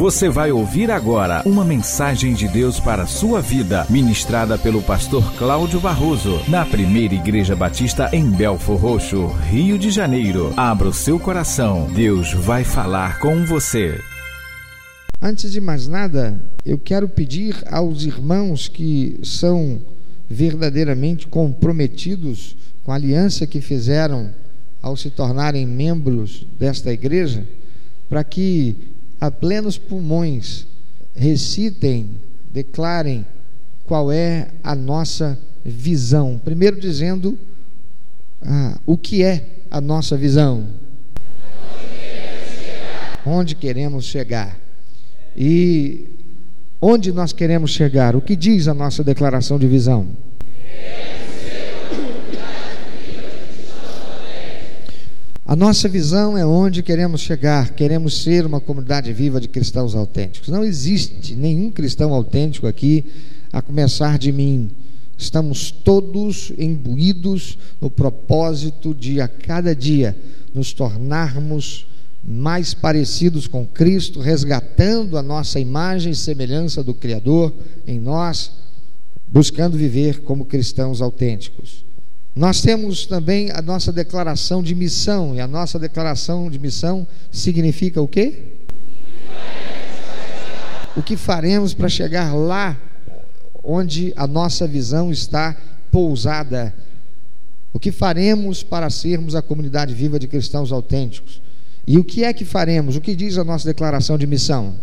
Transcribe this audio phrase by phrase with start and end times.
[0.00, 5.22] Você vai ouvir agora uma mensagem de Deus para a sua vida, ministrada pelo pastor
[5.34, 10.54] Cláudio Barroso, na primeira Igreja Batista em Belfor Roxo, Rio de Janeiro.
[10.56, 14.00] Abra o seu coração, Deus vai falar com você.
[15.20, 19.82] Antes de mais nada, eu quero pedir aos irmãos que são
[20.30, 24.30] verdadeiramente comprometidos com a aliança que fizeram
[24.80, 27.46] ao se tornarem membros desta igreja,
[28.08, 30.66] para que a plenos pulmões
[31.14, 32.10] recitem,
[32.52, 33.26] declarem
[33.84, 36.40] qual é a nossa visão.
[36.42, 37.38] Primeiro dizendo
[38.40, 40.66] ah, o que é a nossa visão.
[43.26, 44.58] Onde queremos chegar.
[45.36, 46.06] E
[46.80, 48.16] onde nós queremos chegar?
[48.16, 50.08] O que diz a nossa declaração de visão?
[55.50, 57.70] A nossa visão é onde queremos chegar.
[57.70, 60.48] Queremos ser uma comunidade viva de cristãos autênticos.
[60.48, 63.04] Não existe nenhum cristão autêntico aqui,
[63.52, 64.70] a começar de mim.
[65.18, 70.16] Estamos todos imbuídos no propósito de, a cada dia,
[70.54, 71.84] nos tornarmos
[72.22, 77.52] mais parecidos com Cristo, resgatando a nossa imagem e semelhança do Criador
[77.88, 78.52] em nós,
[79.26, 81.89] buscando viver como cristãos autênticos.
[82.40, 88.00] Nós temos também a nossa declaração de missão, e a nossa declaração de missão significa
[88.00, 88.44] o quê?
[90.96, 92.78] O que faremos para chegar lá
[93.62, 95.54] onde a nossa visão está
[95.92, 96.74] pousada?
[97.74, 101.42] O que faremos para sermos a comunidade viva de cristãos autênticos?
[101.86, 102.96] E o que é que faremos?
[102.96, 104.76] O que diz a nossa declaração de missão?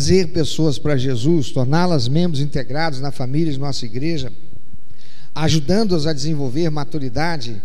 [0.00, 4.32] Trazer pessoas para Jesus, torná-las membros integrados na família de nossa igreja,
[5.34, 7.60] ajudando-as a desenvolver maturidade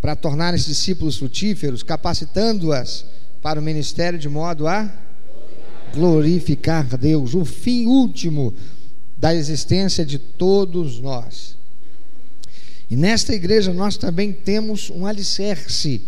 [0.00, 3.04] para tornarem-se discípulos frutíferos, capacitando-as
[3.42, 4.90] para o ministério de modo a
[5.92, 8.54] glorificar Deus, o fim último
[9.18, 11.58] da existência de todos nós.
[12.88, 16.00] E nesta igreja nós também temos um alicerce.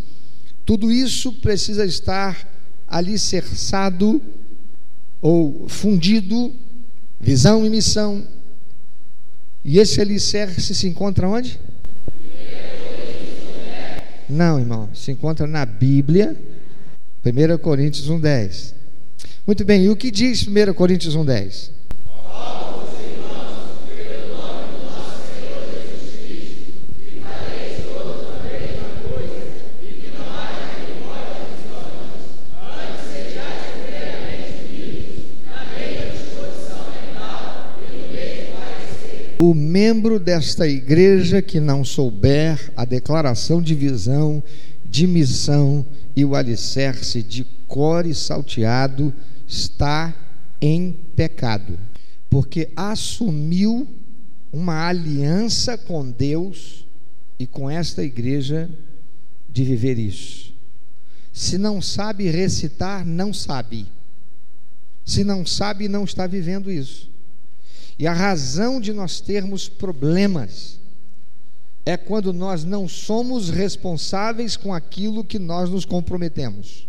[0.65, 2.49] Tudo isso precisa estar
[2.89, 4.23] alicerçado
[5.21, 6.53] ou fundido,
[7.21, 8.27] visão e missão.
[9.65, 11.59] E esse alicerce se encontra onde?
[14.29, 16.37] Não, irmão, se encontra na Bíblia,
[17.25, 18.75] 1 Coríntios 1,10.
[19.47, 21.71] Muito bem, e o que diz 1 Coríntios 1,10?
[39.47, 44.43] O membro desta igreja que não souber a declaração de visão,
[44.85, 45.87] de missão
[46.17, 49.15] e o alicerce de core salteado
[49.47, 50.13] está
[50.61, 51.79] em pecado,
[52.29, 53.87] porque assumiu
[54.53, 56.85] uma aliança com Deus
[57.39, 58.69] e com esta igreja
[59.49, 60.53] de viver isso.
[61.33, 63.87] Se não sabe recitar, não sabe.
[65.05, 67.15] Se não sabe, não está vivendo isso.
[67.99, 70.79] E a razão de nós termos problemas
[71.85, 76.87] é quando nós não somos responsáveis com aquilo que nós nos comprometemos.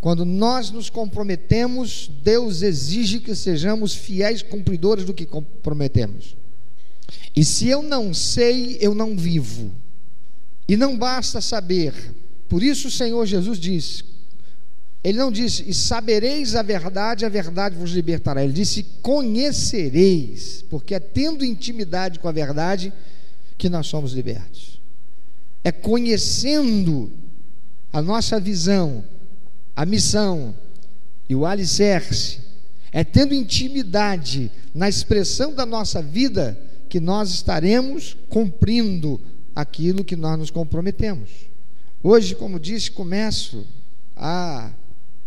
[0.00, 6.36] Quando nós nos comprometemos, Deus exige que sejamos fiéis cumpridores do que comprometemos.
[7.34, 9.70] E se eu não sei, eu não vivo.
[10.68, 11.94] E não basta saber.
[12.48, 14.04] Por isso o Senhor Jesus disse:
[15.04, 18.42] ele não disse, e sabereis a verdade, a verdade vos libertará.
[18.42, 22.90] Ele disse, conhecereis, porque é tendo intimidade com a verdade
[23.58, 24.80] que nós somos libertos.
[25.62, 27.12] É conhecendo
[27.92, 29.04] a nossa visão,
[29.76, 30.54] a missão
[31.28, 32.40] e o alicerce,
[32.90, 36.58] é tendo intimidade na expressão da nossa vida
[36.88, 39.20] que nós estaremos cumprindo
[39.54, 41.28] aquilo que nós nos comprometemos.
[42.02, 43.66] Hoje, como disse, começo
[44.16, 44.70] a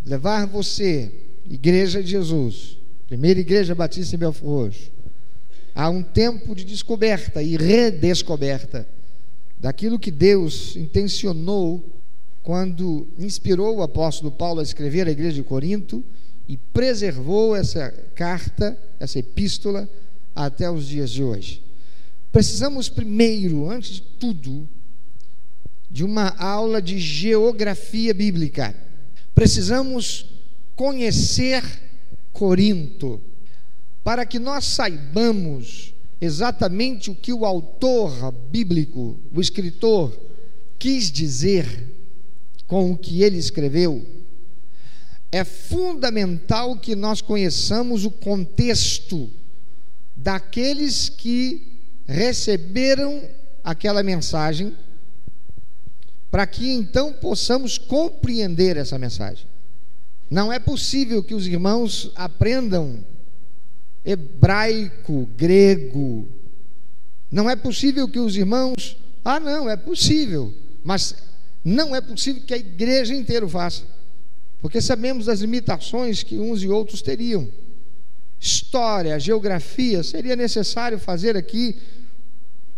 [0.08, 1.12] levar você,
[1.50, 2.78] Igreja de Jesus,
[3.08, 4.92] primeira Igreja Batista em Belfort Roxo,
[5.76, 8.88] a um tempo de descoberta e redescoberta
[9.60, 11.84] daquilo que Deus intencionou
[12.42, 16.04] quando inspirou o apóstolo Paulo a escrever a igreja de Corinto
[16.48, 19.90] e preservou essa carta, essa epístola,
[20.34, 21.62] até os dias de hoje.
[22.32, 24.68] Precisamos primeiro, antes de tudo,
[25.92, 28.87] de uma aula de geografia bíblica.
[29.38, 30.26] Precisamos
[30.76, 31.64] conhecer
[32.34, 33.22] Corinto
[34.04, 40.20] para que nós saibamos exatamente o que o autor bíblico, o escritor,
[40.80, 41.68] quis dizer
[42.66, 44.04] com o que ele escreveu.
[45.32, 49.30] É fundamental que nós conheçamos o contexto
[50.16, 51.62] daqueles que
[52.08, 53.22] receberam
[53.64, 54.76] aquela mensagem,
[56.38, 59.48] para que então possamos compreender essa mensagem.
[60.30, 63.04] Não é possível que os irmãos aprendam
[64.06, 66.28] hebraico, grego.
[67.32, 68.96] Não é possível que os irmãos.
[69.26, 70.54] Ah, não, é possível.
[70.84, 71.16] Mas
[71.66, 73.82] não é possível que a igreja inteira faça.
[74.62, 77.50] Porque sabemos das limitações que uns e outros teriam.
[78.40, 81.78] História, geografia, seria necessário fazer aqui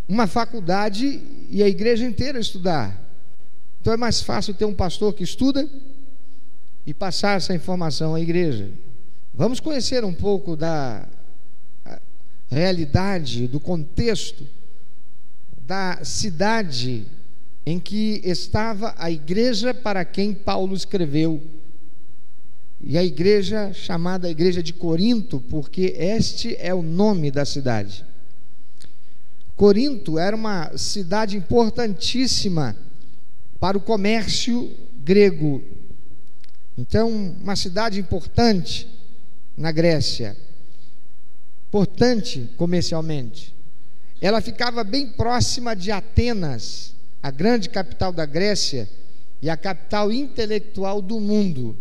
[0.08, 1.22] uma faculdade
[1.52, 3.09] e a igreja inteira estudar.
[3.82, 5.68] Então é mais fácil ter um pastor que estuda
[6.86, 8.72] e passar essa informação à igreja.
[9.34, 11.08] Vamos conhecer um pouco da
[12.50, 14.46] realidade, do contexto
[15.66, 17.06] da cidade
[17.66, 21.42] em que estava a igreja para quem Paulo escreveu.
[22.82, 28.06] E a igreja chamada Igreja de Corinto, porque este é o nome da cidade.
[29.56, 32.76] Corinto era uma cidade importantíssima
[33.60, 34.72] para o comércio
[35.04, 35.64] grego.
[36.78, 37.10] Então,
[37.42, 38.88] uma cidade importante
[39.58, 40.38] na Grécia,
[41.68, 43.54] importante comercialmente.
[44.22, 48.90] Ela ficava bem próxima de Atenas, a grande capital da Grécia
[49.42, 51.78] e a capital intelectual do mundo.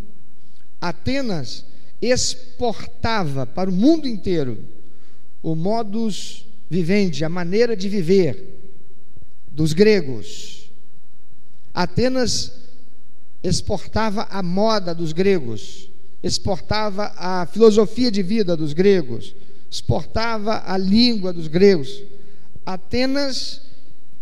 [0.80, 1.64] Atenas
[2.00, 4.64] exportava para o mundo inteiro
[5.42, 8.72] o modus vivendi, a maneira de viver
[9.50, 10.67] dos gregos.
[11.78, 12.50] Atenas
[13.40, 15.88] exportava a moda dos gregos,
[16.20, 19.32] exportava a filosofia de vida dos gregos,
[19.70, 22.02] exportava a língua dos gregos.
[22.66, 23.62] Atenas,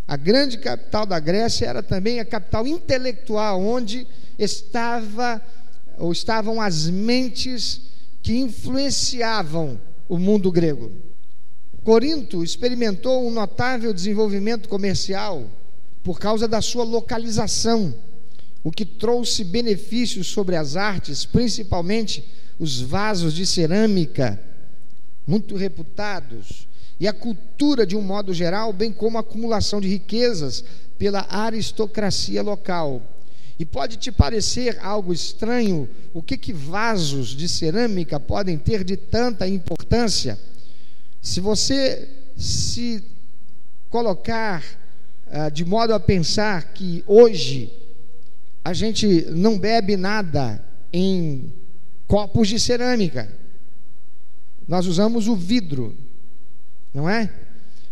[0.06, 4.06] a grande capital da Grécia, era também a capital intelectual, onde
[4.38, 5.40] estava
[5.96, 7.80] ou estavam as mentes
[8.22, 9.80] que influenciavam
[10.10, 10.92] o mundo grego.
[11.82, 15.48] Corinto experimentou um notável desenvolvimento comercial
[16.06, 17.92] por causa da sua localização,
[18.62, 22.24] o que trouxe benefícios sobre as artes, principalmente
[22.60, 24.40] os vasos de cerâmica,
[25.26, 26.68] muito reputados,
[27.00, 30.62] e a cultura de um modo geral, bem como a acumulação de riquezas
[30.96, 33.02] pela aristocracia local.
[33.58, 38.96] E pode te parecer algo estranho o que, que vasos de cerâmica podem ter de
[38.96, 40.38] tanta importância?
[41.20, 43.02] Se você se
[43.90, 44.85] colocar
[45.52, 47.72] de modo a pensar que hoje
[48.64, 51.52] a gente não bebe nada em
[52.06, 53.30] copos de cerâmica,
[54.66, 55.94] nós usamos o vidro,
[56.92, 57.30] não é?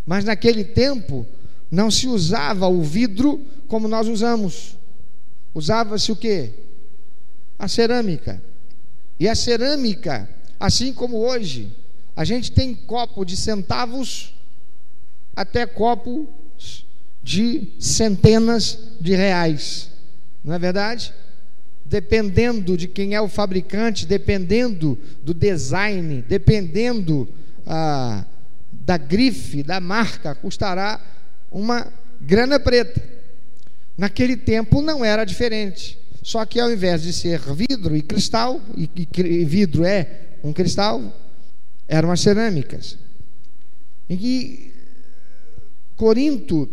[0.06, 1.26] Mas naquele tempo
[1.70, 4.76] não se usava o vidro como nós usamos.
[5.54, 6.50] Usava-se o que?
[7.58, 8.42] A cerâmica.
[9.18, 10.28] E a cerâmica,
[10.58, 11.70] assim como hoje,
[12.16, 14.34] a gente tem copo de centavos
[15.34, 16.28] até copo
[17.24, 19.90] de centenas de reais.
[20.44, 21.12] Não é verdade?
[21.86, 27.26] Dependendo de quem é o fabricante, dependendo do design, dependendo
[27.66, 28.26] ah,
[28.70, 31.00] da grife, da marca, custará
[31.50, 33.02] uma grana preta.
[33.96, 35.98] Naquele tempo não era diferente.
[36.22, 40.08] Só que ao invés de ser vidro e cristal, e, e vidro é
[40.42, 41.02] um cristal,
[41.88, 42.98] eram as cerâmicas.
[44.08, 44.72] Que
[45.96, 46.68] Corinto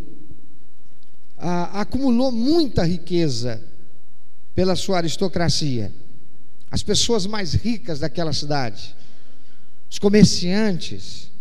[1.42, 3.62] ah, acumulou muita riqueza
[4.54, 5.92] pela sua aristocracia.
[6.70, 8.96] As pessoas mais ricas daquela cidade,
[9.90, 11.32] os comerciantes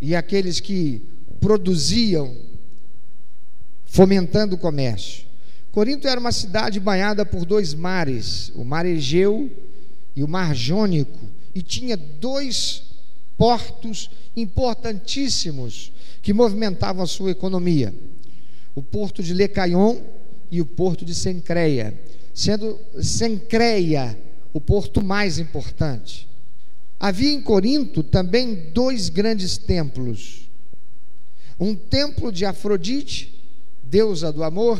[0.00, 1.02] e aqueles que
[1.40, 2.34] produziam,
[3.84, 5.24] fomentando o comércio.
[5.72, 9.50] Corinto era uma cidade banhada por dois mares, o mar Egeu
[10.14, 11.18] e o mar Jônico,
[11.54, 12.84] e tinha dois
[13.36, 15.92] portos importantíssimos
[16.22, 17.94] que movimentavam a sua economia:
[18.74, 19.98] o porto de Lecaion
[20.50, 21.98] e o porto de Sencreia,
[22.34, 24.18] sendo Sencreia
[24.52, 26.28] o porto mais importante.
[26.98, 30.48] Havia em Corinto também dois grandes templos:
[31.58, 33.34] um templo de Afrodite,
[33.82, 34.78] deusa do amor,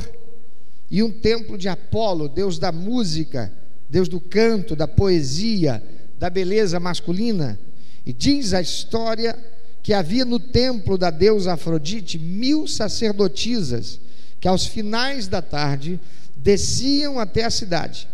[0.91, 3.53] e um templo de Apolo, deus da música,
[3.89, 5.83] deus do canto, da poesia,
[6.19, 7.59] da beleza masculina.
[8.05, 9.39] E diz a história
[9.83, 14.01] que havia no templo da deusa Afrodite mil sacerdotisas
[14.41, 16.01] que aos finais da tarde
[16.37, 18.09] desciam até a cidade,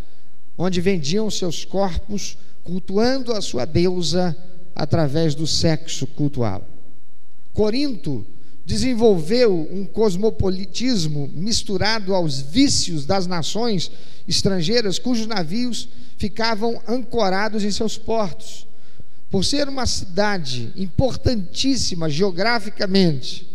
[0.58, 4.36] onde vendiam seus corpos, cultuando a sua deusa
[4.74, 6.66] através do sexo cultual.
[7.52, 8.26] Corinto
[8.66, 13.90] desenvolveu um cosmopolitismo misturado aos vícios das nações
[14.26, 18.66] estrangeiras, cujos navios ficavam ancorados em seus portos.
[19.30, 23.48] Por ser uma cidade importantíssima geograficamente,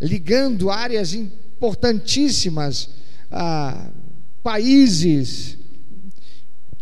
[0.00, 2.88] ligando áreas importantíssimas
[3.30, 3.88] a
[4.42, 5.56] países,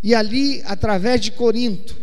[0.02, 1.96] e ali, através de Corinto,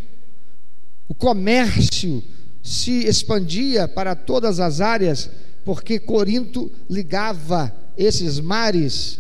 [1.08, 2.24] o comércio
[2.62, 5.30] se expandia para todas as áreas,
[5.66, 9.20] porque Corinto ligava esses mares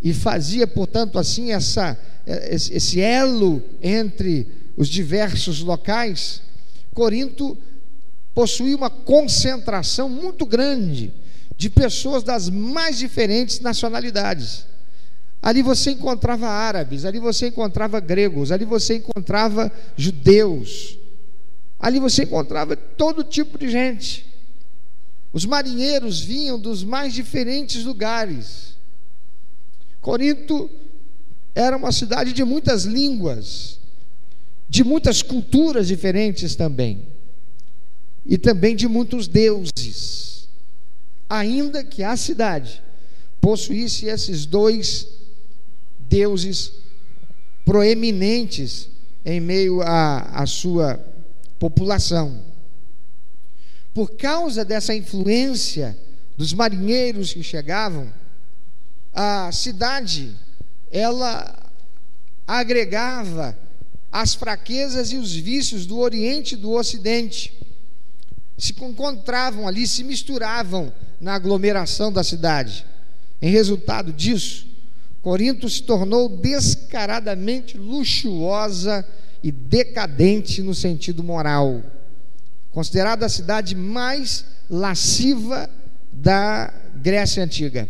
[0.00, 4.46] e fazia, portanto, assim essa, esse elo entre
[4.78, 6.40] os diversos locais.
[6.94, 7.58] Corinto
[8.32, 11.12] possuía uma concentração muito grande
[11.56, 14.64] de pessoas das mais diferentes nacionalidades.
[15.42, 20.96] Ali você encontrava árabes, ali você encontrava gregos, ali você encontrava judeus,
[21.78, 24.26] ali você encontrava todo tipo de gente.
[25.32, 28.76] Os marinheiros vinham dos mais diferentes lugares.
[30.00, 30.70] Corinto
[31.54, 33.77] era uma cidade de muitas línguas,
[34.68, 37.06] de muitas culturas diferentes também,
[38.26, 40.28] e também de muitos deuses
[41.28, 42.82] ainda que a cidade
[43.40, 45.06] possuísse esses dois
[46.08, 46.72] deuses
[47.64, 48.88] proeminentes
[49.24, 50.98] em meio à, sua
[51.58, 52.42] população.
[53.92, 55.98] Por causa dessa influência
[56.36, 58.12] dos marinheiros que chegavam,
[59.12, 60.34] a cidade
[60.90, 61.70] ela
[62.46, 63.58] agregava
[64.10, 67.52] as fraquezas e os vícios do Oriente e do Ocidente.
[68.56, 72.84] Se encontravam ali, se misturavam na aglomeração da cidade.
[73.40, 74.66] Em resultado disso,
[75.22, 79.06] Corinto se tornou descaradamente luxuosa
[79.42, 81.82] e decadente no sentido moral,
[82.70, 85.68] considerada a cidade mais lasciva
[86.12, 87.88] da Grécia Antiga.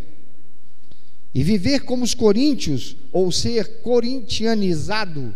[1.35, 5.35] E viver como os coríntios, ou ser corintianizado,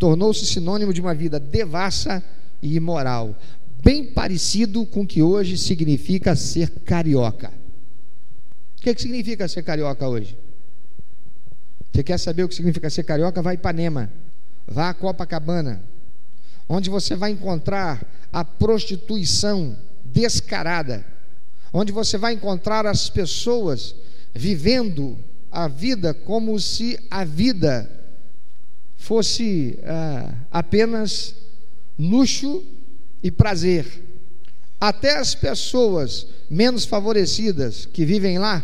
[0.00, 2.24] tornou-se sinônimo de uma vida devassa
[2.62, 3.36] e imoral
[3.82, 7.52] bem parecido com o que hoje significa ser carioca.
[8.78, 10.38] O que, que significa ser carioca hoje?
[11.92, 13.42] Você quer saber o que significa ser carioca?
[13.42, 14.10] Vai a Ipanema,
[14.66, 15.82] vá a Copacabana,
[16.68, 21.04] onde você vai encontrar a prostituição descarada,
[21.72, 23.94] onde você vai encontrar as pessoas
[24.34, 25.18] vivendo
[25.50, 27.99] a vida como se a vida
[29.00, 31.34] fosse ah, apenas
[31.98, 32.62] luxo
[33.22, 33.86] e prazer.
[34.78, 38.62] Até as pessoas menos favorecidas que vivem lá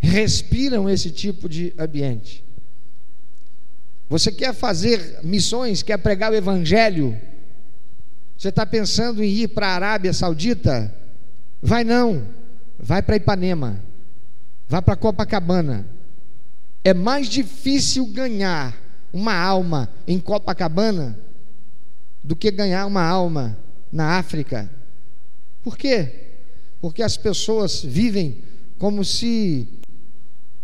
[0.00, 2.44] respiram esse tipo de ambiente.
[4.08, 7.16] Você quer fazer missões, quer pregar o Evangelho?
[8.36, 10.92] Você está pensando em ir para a Arábia Saudita?
[11.62, 12.26] Vai não,
[12.76, 13.80] vai para Ipanema,
[14.68, 15.86] vai para Copacabana.
[16.82, 21.18] É mais difícil ganhar uma alma em Copacabana
[22.22, 23.56] do que ganhar uma alma
[23.90, 24.70] na África.
[25.62, 26.28] Por quê?
[26.80, 28.38] Porque as pessoas vivem
[28.78, 29.68] como se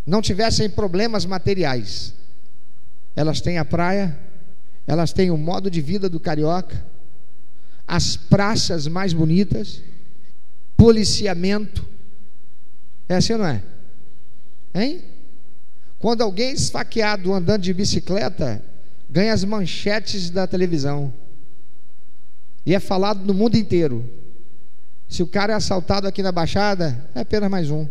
[0.05, 2.13] não tivessem problemas materiais.
[3.15, 4.17] Elas têm a praia,
[4.85, 6.83] elas têm o modo de vida do carioca,
[7.87, 9.81] as praças mais bonitas,
[10.75, 11.85] policiamento.
[13.09, 13.63] É assim ou não é?
[14.73, 15.16] Hein?
[15.99, 18.61] Quando alguém esfaqueado andando de bicicleta,
[19.09, 21.13] ganha as manchetes da televisão.
[22.65, 24.07] E é falado no mundo inteiro.
[25.07, 27.87] Se o cara é assaltado aqui na Baixada, é apenas mais um.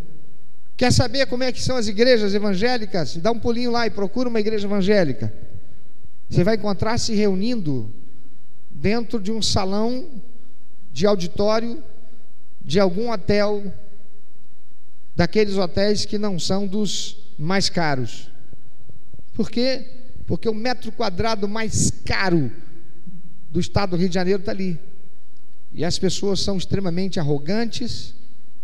[0.77, 3.17] Quer saber como é que são as igrejas evangélicas?
[3.17, 5.33] Dá um pulinho lá e procura uma igreja evangélica.
[6.29, 7.91] Você vai encontrar se reunindo
[8.71, 10.07] dentro de um salão
[10.93, 11.83] de auditório
[12.63, 13.73] de algum hotel,
[15.15, 18.31] daqueles hotéis que não são dos mais caros.
[19.35, 19.85] Por quê?
[20.27, 22.51] Porque o metro quadrado mais caro
[23.51, 24.79] do estado do Rio de Janeiro está ali.
[25.73, 28.15] E as pessoas são extremamente arrogantes,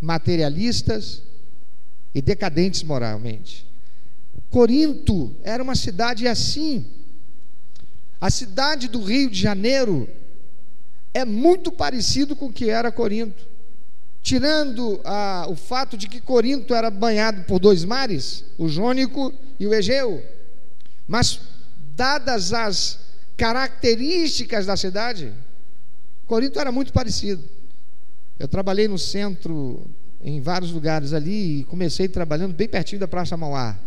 [0.01, 1.21] materialistas
[2.13, 3.67] e decadentes moralmente.
[4.49, 6.85] Corinto era uma cidade assim.
[8.19, 10.09] A cidade do Rio de Janeiro
[11.13, 13.52] é muito parecido com o que era Corinto.
[14.33, 14.99] Tirando
[15.47, 20.25] o fato de que Corinto era banhado por dois mares, o Jônico e o Egeu.
[21.07, 21.39] Mas,
[21.95, 22.97] dadas as
[23.37, 25.31] características da cidade,
[26.25, 27.43] Corinto era muito parecido.
[28.39, 29.85] Eu trabalhei no centro
[30.19, 33.77] em vários lugares ali e comecei trabalhando bem pertinho da Praça Mauá.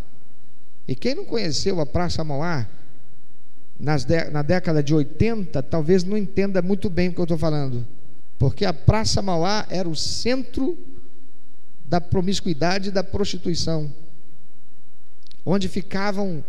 [0.87, 2.65] E quem não conheceu a Praça Mauá,
[3.77, 7.85] na década de 80, talvez não entenda muito bem o que eu estou falando.
[8.37, 10.77] Porque a Praça Mauá era o centro
[11.85, 13.91] da promiscuidade e da prostituição,
[15.45, 16.43] onde ficavam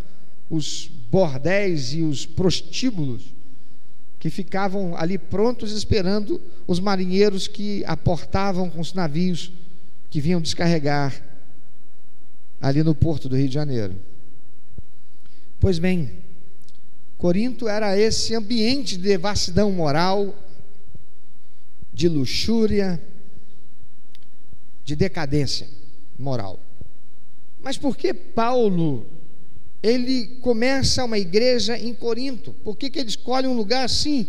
[0.51, 3.35] os bordéis e os prostíbulos
[4.19, 9.53] que ficavam ali prontos esperando os marinheiros que aportavam com os navios
[10.11, 11.23] que vinham descarregar
[12.61, 13.95] ali no porto do Rio de Janeiro.
[15.61, 16.11] Pois bem,
[17.17, 20.35] Corinto era esse ambiente de devassidão moral,
[21.99, 23.03] de luxúria,
[24.85, 25.67] de decadência
[26.17, 26.61] moral.
[27.61, 29.05] Mas por que Paulo
[29.83, 32.53] ele começa uma igreja em Corinto?
[32.63, 34.29] Por que, que ele escolhe um lugar assim?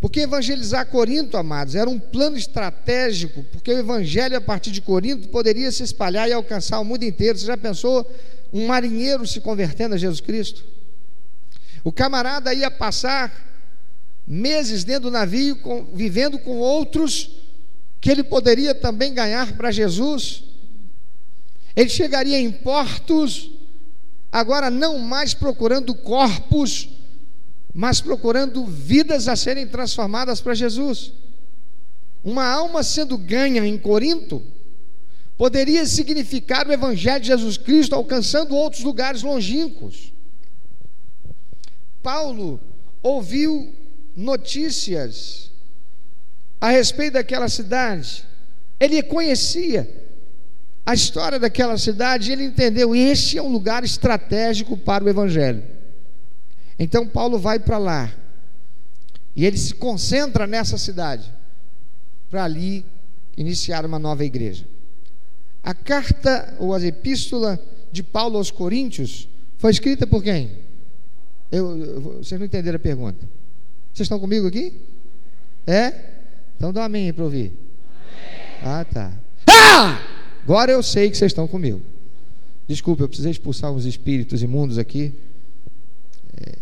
[0.00, 5.28] Porque evangelizar Corinto, amados, era um plano estratégico, porque o evangelho a partir de Corinto
[5.28, 7.38] poderia se espalhar e alcançar o mundo inteiro.
[7.38, 8.04] Você já pensou
[8.52, 10.64] um marinheiro se convertendo a Jesus Cristo?
[11.84, 13.47] O camarada ia passar
[14.28, 17.30] meses dentro do navio, com, vivendo com outros
[17.98, 20.44] que ele poderia também ganhar para Jesus.
[21.74, 23.50] Ele chegaria em portos,
[24.30, 26.90] agora não mais procurando corpos,
[27.74, 31.12] mas procurando vidas a serem transformadas para Jesus.
[32.22, 34.42] Uma alma sendo ganha em Corinto
[35.38, 40.12] poderia significar o Evangelho de Jesus Cristo alcançando outros lugares longínquos.
[42.02, 42.60] Paulo
[43.02, 43.77] ouviu
[44.18, 45.52] notícias
[46.60, 48.24] a respeito daquela cidade,
[48.80, 49.88] ele conhecia
[50.84, 55.62] a história daquela cidade, ele entendeu: este é um lugar estratégico para o Evangelho.
[56.76, 58.12] Então Paulo vai para lá
[59.36, 61.32] e ele se concentra nessa cidade
[62.28, 62.84] para ali
[63.36, 64.66] iniciar uma nova igreja.
[65.62, 67.58] A carta ou a epístola
[67.92, 70.58] de Paulo aos Coríntios foi escrita por quem?
[71.52, 73.37] Eu, eu, vocês não entenderam a pergunta.
[73.98, 74.80] Vocês estão comigo aqui?
[75.66, 75.92] É?
[76.56, 77.52] Então dá um amém para ouvir.
[78.62, 78.78] Amém.
[78.80, 79.12] Ah, tá.
[79.44, 80.00] Ah!
[80.44, 81.82] Agora eu sei que vocês estão comigo.
[82.68, 85.12] Desculpe, eu precisei expulsar uns espíritos imundos aqui.
[86.40, 86.54] É,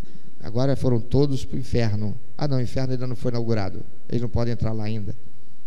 [0.43, 2.17] agora foram todos para o inferno.
[2.39, 3.83] Ah, não, o inferno ainda não foi inaugurado.
[4.09, 5.15] Eles não podem entrar lá ainda.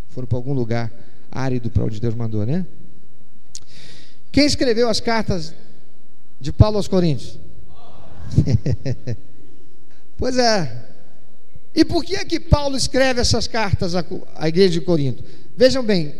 [0.08, 0.92] Foram para algum lugar
[1.32, 2.66] árido para onde Deus mandou, né?
[4.32, 5.54] Quem escreveu as cartas
[6.42, 7.38] de Paulo aos Coríntios?
[10.18, 10.89] pois é.
[11.74, 14.04] E por que é que Paulo escreve essas cartas à,
[14.36, 15.24] à igreja de Corinto?
[15.56, 16.14] Vejam bem,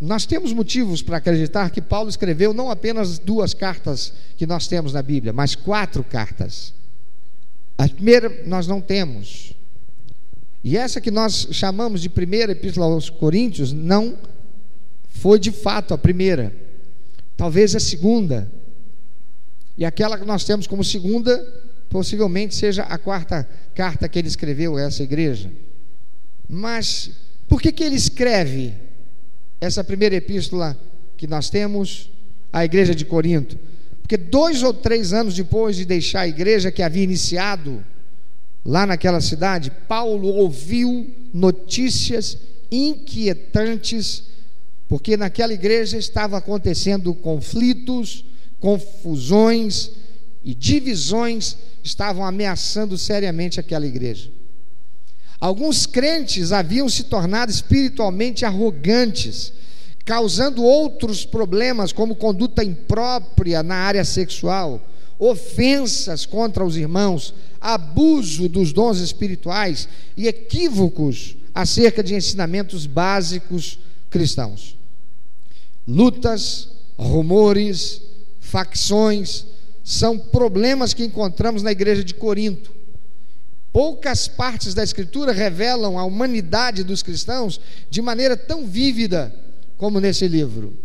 [0.00, 4.92] nós temos motivos para acreditar que Paulo escreveu não apenas duas cartas que nós temos
[4.92, 6.74] na Bíblia, mas quatro cartas.
[7.78, 9.54] A primeira nós não temos.
[10.62, 14.18] E essa que nós chamamos de primeira epístola aos Coríntios não
[15.08, 16.54] foi de fato a primeira.
[17.36, 18.50] Talvez a segunda.
[19.78, 21.38] E aquela que nós temos como segunda,
[21.96, 25.50] possivelmente seja a quarta carta que ele escreveu a essa igreja.
[26.46, 27.10] Mas
[27.48, 28.74] por que, que ele escreve
[29.58, 30.78] essa primeira epístola
[31.16, 32.10] que nós temos
[32.52, 33.58] à igreja de Corinto?
[34.02, 37.82] Porque dois ou três anos depois de deixar a igreja que havia iniciado
[38.62, 42.36] lá naquela cidade, Paulo ouviu notícias
[42.70, 44.24] inquietantes,
[44.86, 48.22] porque naquela igreja estavam acontecendo conflitos,
[48.60, 49.92] confusões
[50.46, 54.30] e divisões estavam ameaçando seriamente aquela igreja.
[55.40, 59.52] Alguns crentes haviam se tornado espiritualmente arrogantes,
[60.04, 64.80] causando outros problemas, como conduta imprópria na área sexual,
[65.18, 74.76] ofensas contra os irmãos, abuso dos dons espirituais e equívocos acerca de ensinamentos básicos cristãos.
[75.88, 78.00] Lutas, rumores,
[78.38, 79.44] facções,
[79.86, 82.72] são problemas que encontramos na igreja de Corinto.
[83.72, 89.32] Poucas partes da Escritura revelam a humanidade dos cristãos de maneira tão vívida
[89.76, 90.76] como nesse livro,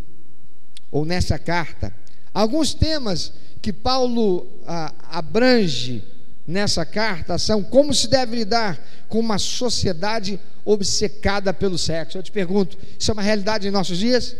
[0.91, 1.91] ou nessa carta.
[2.31, 6.03] Alguns temas que Paulo ah, abrange
[6.45, 12.19] nessa carta são como se deve lidar com uma sociedade obcecada pelo sexo.
[12.19, 14.35] Eu te pergunto, isso é uma realidade em nossos dias?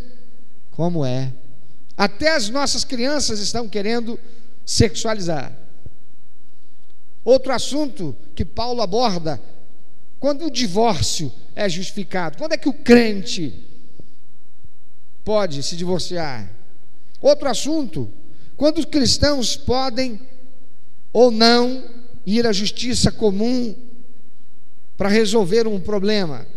[0.69, 1.33] Como é?
[1.97, 4.19] Até as nossas crianças estão querendo
[4.71, 5.51] sexualizar.
[7.25, 9.41] Outro assunto que Paulo aborda,
[10.17, 13.53] quando o divórcio é justificado, quando é que o crente
[15.25, 16.49] pode se divorciar?
[17.19, 18.09] Outro assunto,
[18.55, 20.19] quando os cristãos podem
[21.11, 21.83] ou não
[22.25, 23.75] ir à justiça comum
[24.95, 26.47] para resolver um problema.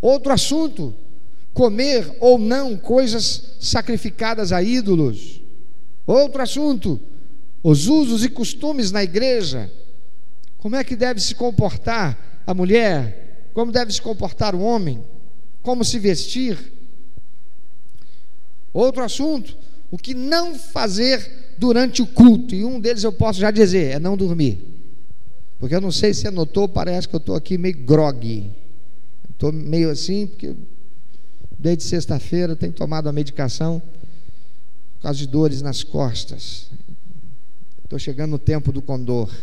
[0.00, 0.94] Outro assunto,
[1.52, 5.39] comer ou não coisas sacrificadas a ídolos.
[6.10, 7.00] Outro assunto,
[7.62, 9.70] os usos e costumes na igreja.
[10.58, 13.52] Como é que deve se comportar a mulher?
[13.54, 15.04] Como deve se comportar o homem?
[15.62, 16.58] Como se vestir?
[18.72, 19.56] Outro assunto,
[19.88, 22.56] o que não fazer durante o culto.
[22.56, 24.58] E um deles eu posso já dizer, é não dormir.
[25.60, 28.50] Porque eu não sei se você notou, parece que eu estou aqui meio grog.
[29.30, 30.56] Estou meio assim, porque
[31.56, 33.80] desde sexta-feira tenho tomado a medicação
[35.00, 36.66] por causa de dores nas costas.
[37.82, 39.34] Estou chegando no tempo do condor.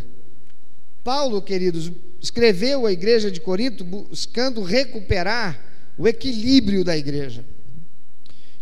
[1.03, 1.91] Paulo, queridos,
[2.21, 5.59] escreveu à igreja de Corinto buscando recuperar
[5.97, 7.43] o equilíbrio da igreja.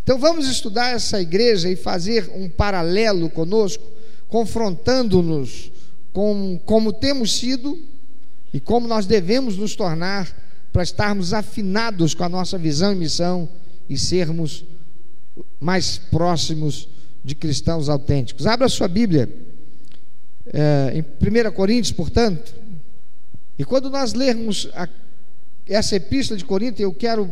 [0.01, 3.84] Então vamos estudar essa igreja e fazer um paralelo conosco,
[4.29, 5.71] confrontando-nos
[6.13, 7.77] com como temos sido
[8.53, 10.34] e como nós devemos nos tornar
[10.71, 13.49] para estarmos afinados com a nossa visão e missão
[13.89, 14.63] e sermos
[15.60, 16.88] mais próximos
[17.24, 18.45] de cristãos autênticos.
[18.45, 19.30] Abra sua Bíblia
[20.54, 22.54] é, em 1 Coríntios, portanto,
[23.58, 24.88] e quando nós lermos a,
[25.67, 27.32] essa epístola de Corinto, eu quero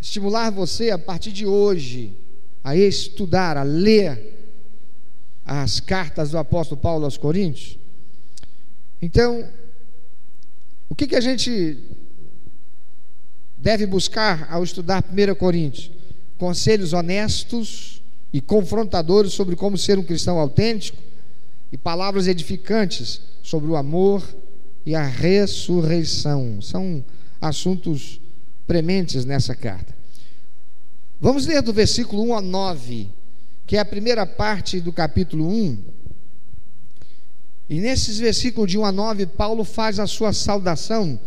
[0.00, 2.16] estimular você a partir de hoje
[2.62, 4.32] a estudar, a ler
[5.44, 7.78] as cartas do apóstolo Paulo aos Coríntios.
[9.00, 9.46] Então,
[10.88, 11.78] o que, que a gente
[13.58, 15.90] deve buscar ao estudar 1 Coríntios?
[16.38, 20.98] Conselhos honestos e confrontadores sobre como ser um cristão autêntico
[21.70, 24.22] e palavras edificantes sobre o amor
[24.84, 26.60] e a ressurreição.
[26.60, 27.04] São
[27.40, 28.20] assuntos
[28.66, 29.94] prementes nessa carta.
[31.20, 33.08] Vamos ler do versículo 1 a 9,
[33.66, 35.78] que é a primeira parte do capítulo 1.
[37.68, 41.18] E nesses versículos de 1 a 9, Paulo faz a sua saudação.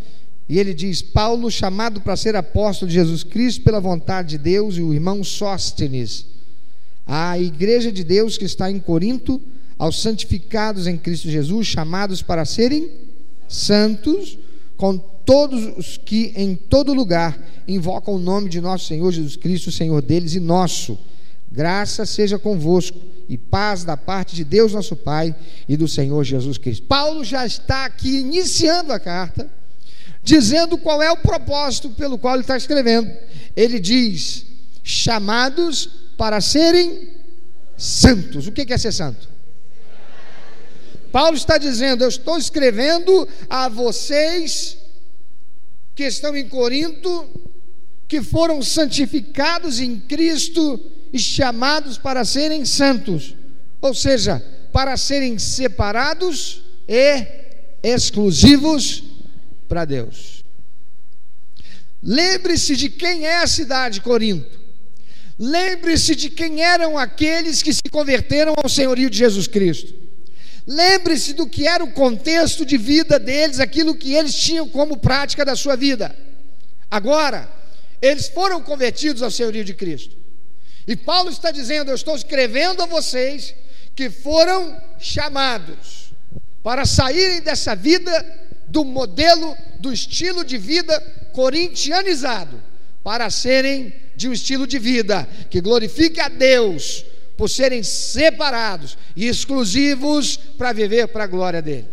[0.49, 4.77] E ele diz: Paulo, chamado para ser apóstolo de Jesus Cristo pela vontade de Deus,
[4.77, 6.25] e o irmão Sóstenes,
[7.05, 9.41] a igreja de Deus que está em Corinto,
[9.77, 12.89] aos santificados em Cristo Jesus, chamados para serem
[13.47, 14.37] santos,
[14.75, 19.71] com todos os que em todo lugar invocam o nome de nosso Senhor Jesus Cristo,
[19.71, 20.97] Senhor deles e nosso.
[21.51, 25.35] Graça seja convosco e paz da parte de Deus nosso Pai
[25.67, 26.85] e do Senhor Jesus Cristo.
[26.87, 29.49] Paulo já está aqui iniciando a carta,
[30.27, 33.09] dizendo qual é o propósito pelo qual ele está escrevendo.
[33.55, 34.45] Ele diz:
[34.83, 37.13] chamados para serem
[37.77, 38.45] santos.
[38.45, 39.29] O que é ser santo?
[41.13, 44.77] Paulo está dizendo: Eu estou escrevendo a vocês
[45.95, 47.25] que estão em Corinto,
[48.05, 50.77] que foram santificados em Cristo
[51.13, 53.33] e chamados para serem santos,
[53.79, 57.25] ou seja, para serem separados e
[57.81, 59.06] exclusivos
[59.67, 60.43] para Deus.
[62.01, 64.59] Lembre-se de quem é a cidade de Corinto.
[65.39, 69.93] Lembre-se de quem eram aqueles que se converteram ao senhorio de Jesus Cristo.
[70.65, 75.45] Lembre-se do que era o contexto de vida deles, aquilo que eles tinham como prática
[75.45, 76.15] da sua vida.
[76.89, 77.49] Agora,
[78.01, 80.15] eles foram convertidos ao senhorio de Cristo.
[80.87, 83.53] E Paulo está dizendo: Eu estou escrevendo a vocês
[83.95, 86.11] que foram chamados
[86.63, 90.99] para saírem dessa vida do modelo, do estilo de vida
[91.33, 92.61] corintianizado,
[93.03, 97.05] para serem de um estilo de vida que glorifique a Deus
[97.37, 101.87] por serem separados e exclusivos para viver para a glória dele.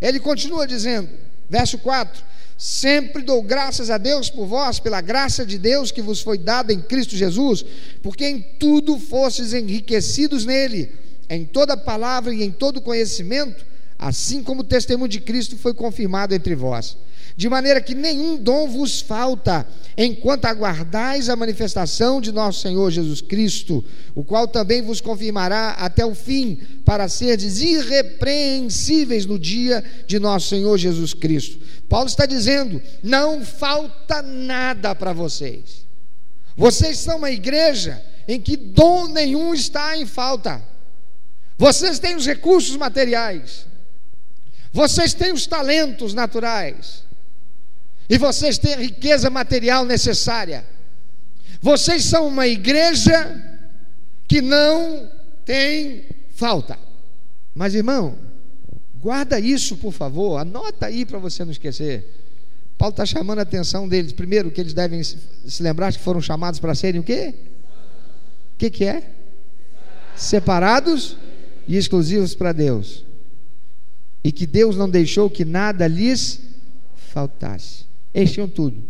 [0.00, 1.10] Ele continua dizendo,
[1.50, 2.22] verso 4:
[2.56, 6.72] Sempre dou graças a Deus por vós, pela graça de Deus que vos foi dada
[6.72, 7.64] em Cristo Jesus,
[8.02, 10.92] porque em tudo fostes enriquecidos nele,
[11.28, 13.66] em toda palavra e em todo conhecimento,
[13.98, 16.96] assim como o testemunho de Cristo foi confirmado entre vós
[17.38, 19.64] de maneira que nenhum dom vos falta,
[19.96, 26.04] enquanto aguardais a manifestação de nosso Senhor Jesus Cristo, o qual também vos confirmará até
[26.04, 31.60] o fim, para serdes irrepreensíveis no dia de nosso Senhor Jesus Cristo.
[31.88, 35.86] Paulo está dizendo: não falta nada para vocês.
[36.56, 40.60] Vocês são uma igreja em que dom nenhum está em falta.
[41.56, 43.67] Vocês têm os recursos materiais.
[44.72, 47.04] Vocês têm os talentos naturais
[48.08, 50.64] e vocês têm a riqueza material necessária.
[51.60, 53.58] Vocês são uma igreja
[54.26, 55.10] que não
[55.44, 56.04] tem
[56.34, 56.78] falta.
[57.54, 58.16] Mas irmão,
[59.00, 62.06] guarda isso, por favor, anota aí para você não esquecer.
[62.78, 64.12] Paulo está chamando a atenção deles.
[64.12, 65.18] Primeiro, que eles devem se
[65.60, 67.34] lembrar que foram chamados para serem o quê?
[68.54, 69.10] O que, que é?
[70.14, 71.16] Separados
[71.66, 73.04] e exclusivos para Deus.
[74.22, 76.40] E que Deus não deixou que nada lhes
[76.94, 77.84] faltasse.
[78.14, 78.82] Enchiam tudo.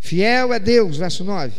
[0.00, 1.52] Fiel é Deus, verso 9,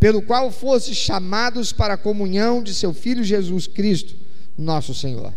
[0.00, 4.16] pelo qual fosse chamados para a comunhão de seu Filho Jesus Cristo,
[4.58, 5.32] nosso Senhor.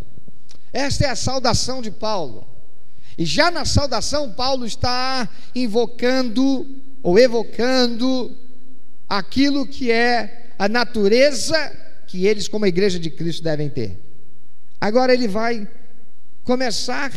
[0.73, 2.47] Esta é a saudação de Paulo.
[3.17, 6.65] E já na saudação, Paulo está invocando
[7.03, 8.35] ou evocando
[9.07, 11.71] aquilo que é a natureza
[12.07, 13.99] que eles, como a igreja de Cristo, devem ter.
[14.79, 15.67] Agora ele vai
[16.49, 17.13] começar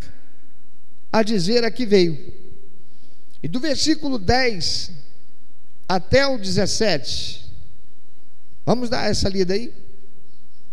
[1.11, 2.19] a dizer a que veio.
[3.43, 4.91] E do versículo 10
[5.89, 7.51] até o 17,
[8.67, 9.73] vamos dar essa lida aí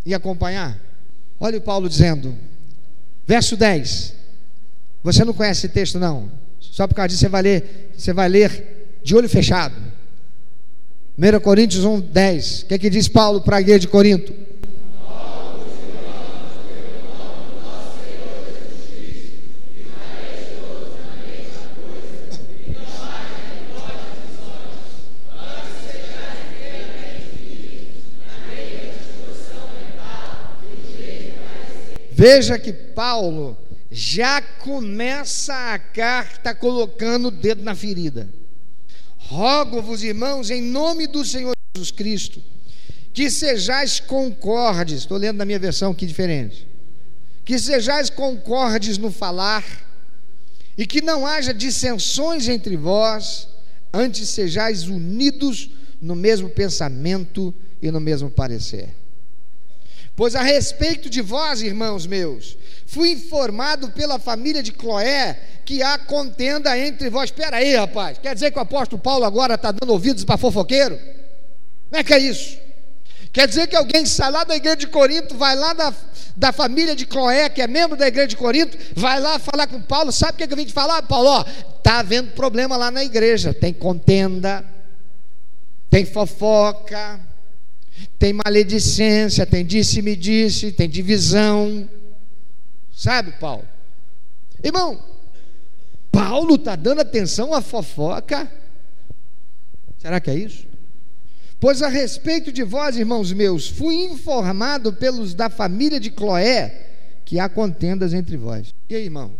[0.06, 0.78] e acompanhar.
[1.40, 2.38] Olha o Paulo dizendo,
[3.26, 4.14] verso 10.
[5.04, 6.30] Você não conhece esse texto, não?
[6.60, 9.76] Só por causa disso você vai ler, você vai ler de olho fechado.
[11.18, 12.64] 1 Coríntios 1, 10.
[12.64, 14.49] O que, é que diz Paulo para a igreja de Corinto?
[32.20, 33.58] Veja que Paulo
[33.90, 38.28] já começa a carta colocando o dedo na ferida.
[39.16, 42.44] Rogo-vos, irmãos, em nome do Senhor Jesus Cristo,
[43.14, 46.68] que sejais concordes, estou lendo na minha versão aqui diferente,
[47.46, 49.64] que sejais concordes no falar,
[50.78, 53.48] e que não haja dissensões entre vós,
[53.94, 55.70] antes sejais unidos
[56.02, 58.99] no mesmo pensamento e no mesmo parecer.
[60.20, 65.98] Pois a respeito de vós, irmãos meus, fui informado pela família de Cloé que há
[65.98, 67.30] contenda entre vós.
[67.30, 70.98] Espera aí, rapaz, quer dizer que o apóstolo Paulo agora está dando ouvidos para fofoqueiro?
[70.98, 72.58] Como é que é isso?
[73.32, 75.94] Quer dizer que alguém sai lá da igreja de Corinto, vai lá da,
[76.36, 79.82] da família de Cloé, que é membro da igreja de Corinto, vai lá falar com
[79.82, 81.02] Paulo, sabe o que, é que eu vim te falar?
[81.04, 81.46] Paulo,
[81.78, 84.66] está havendo problema lá na igreja, tem contenda,
[85.90, 87.22] tem fofoca,
[88.18, 91.90] tem maledicência, tem disse-me disse, tem divisão.
[92.92, 93.66] Sabe, Paulo?
[94.64, 95.02] Irmão,
[96.12, 98.52] Paulo está dando atenção à fofoca.
[99.98, 100.68] Será que é isso?
[101.60, 106.88] Pois a respeito de vós, irmãos meus, fui informado pelos da família de Cloé
[107.26, 108.74] que há contendas entre vós.
[108.90, 109.32] E aí, irmão?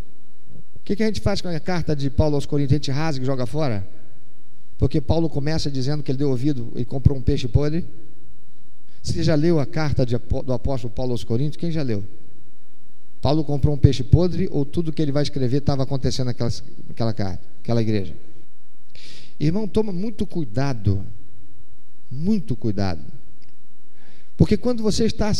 [0.76, 2.74] O que, que a gente faz com a carta de Paulo aos Coríntios?
[2.74, 3.88] A gente rasga e joga fora?
[4.78, 7.86] Porque Paulo começa dizendo que ele deu ouvido e comprou um peixe podre.
[9.02, 11.58] Você já leu a carta de, do apóstolo Paulo aos Coríntios?
[11.58, 12.04] Quem já leu?
[13.22, 16.52] Paulo comprou um peixe podre ou tudo que ele vai escrever estava acontecendo naquela,
[16.88, 18.16] naquela carta, naquela igreja?
[19.40, 21.06] Irmão, toma muito cuidado,
[22.10, 23.02] muito cuidado.
[24.38, 25.32] Porque quando você está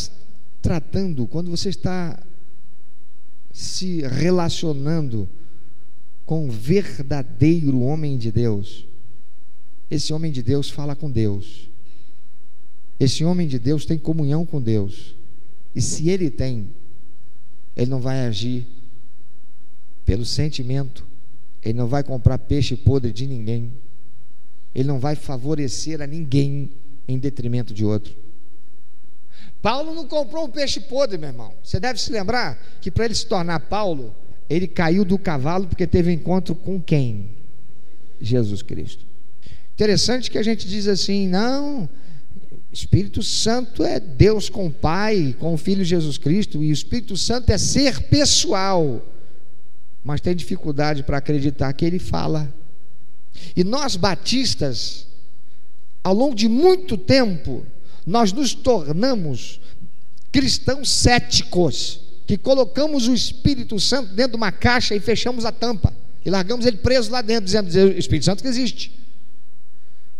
[0.60, 2.22] tratando, quando você está
[3.52, 5.28] se relacionando
[6.26, 8.86] com um verdadeiro homem de Deus,
[9.90, 11.69] esse homem de Deus fala com Deus.
[13.00, 15.16] Esse homem de Deus tem comunhão com Deus.
[15.74, 16.68] E se ele tem,
[17.74, 18.66] ele não vai agir
[20.04, 21.06] pelo sentimento,
[21.64, 23.72] ele não vai comprar peixe podre de ninguém,
[24.74, 26.70] ele não vai favorecer a ninguém
[27.08, 28.14] em detrimento de outro.
[29.62, 31.54] Paulo não comprou um peixe podre, meu irmão.
[31.62, 34.14] Você deve se lembrar que para ele se tornar Paulo,
[34.48, 37.30] ele caiu do cavalo porque teve encontro com quem?
[38.20, 39.06] Jesus Cristo.
[39.72, 41.88] Interessante que a gente diz assim: não,
[42.72, 47.16] Espírito Santo é Deus com o Pai, com o Filho Jesus Cristo, e o Espírito
[47.16, 49.04] Santo é ser pessoal,
[50.04, 52.52] mas tem dificuldade para acreditar que ele fala.
[53.56, 55.06] E nós batistas,
[56.04, 57.66] ao longo de muito tempo,
[58.06, 59.60] nós nos tornamos
[60.30, 65.92] cristãos céticos, que colocamos o Espírito Santo dentro de uma caixa e fechamos a tampa,
[66.24, 68.99] e largamos ele preso lá dentro, dizendo: o Espírito Santo que existe.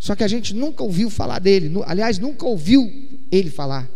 [0.01, 2.91] Só que a gente nunca ouviu falar dele, aliás, nunca ouviu
[3.31, 3.89] ele falar.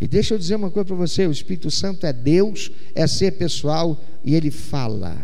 [0.00, 3.32] E deixa eu dizer uma coisa para você: o Espírito Santo é Deus, é ser
[3.32, 5.16] pessoal e ele fala.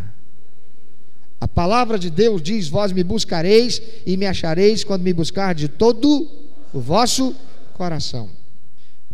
[1.40, 5.68] A palavra de Deus diz: Vós me buscareis e me achareis quando me buscar de
[5.68, 6.28] todo
[6.70, 7.34] o vosso
[7.72, 8.28] coração.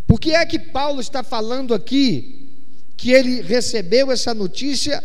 [0.09, 2.48] Por que é que Paulo está falando aqui
[2.96, 5.03] que ele recebeu essa notícia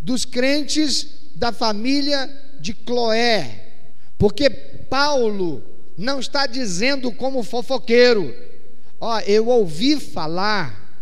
[0.00, 2.30] dos crentes da família
[2.60, 3.64] de Cloé?
[4.18, 4.48] Porque
[4.88, 5.62] Paulo
[5.96, 8.34] não está dizendo como fofoqueiro,
[9.00, 11.00] ó, eu ouvi falar,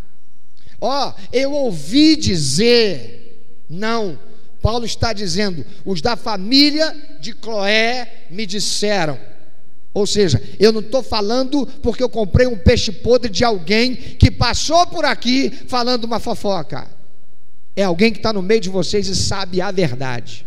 [0.80, 4.18] ó, eu ouvi dizer, não,
[4.62, 9.18] Paulo está dizendo, os da família de Cloé me disseram,
[9.92, 14.28] ou seja, eu não estou falando porque eu comprei um peixe podre de alguém que
[14.28, 16.88] passou por aqui falando uma fofoca.
[17.76, 20.44] É alguém que está no meio de vocês e sabe a verdade.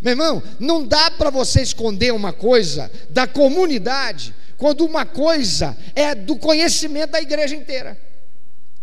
[0.00, 6.14] Meu irmão, não dá para você esconder uma coisa da comunidade quando uma coisa é
[6.14, 7.98] do conhecimento da igreja inteira.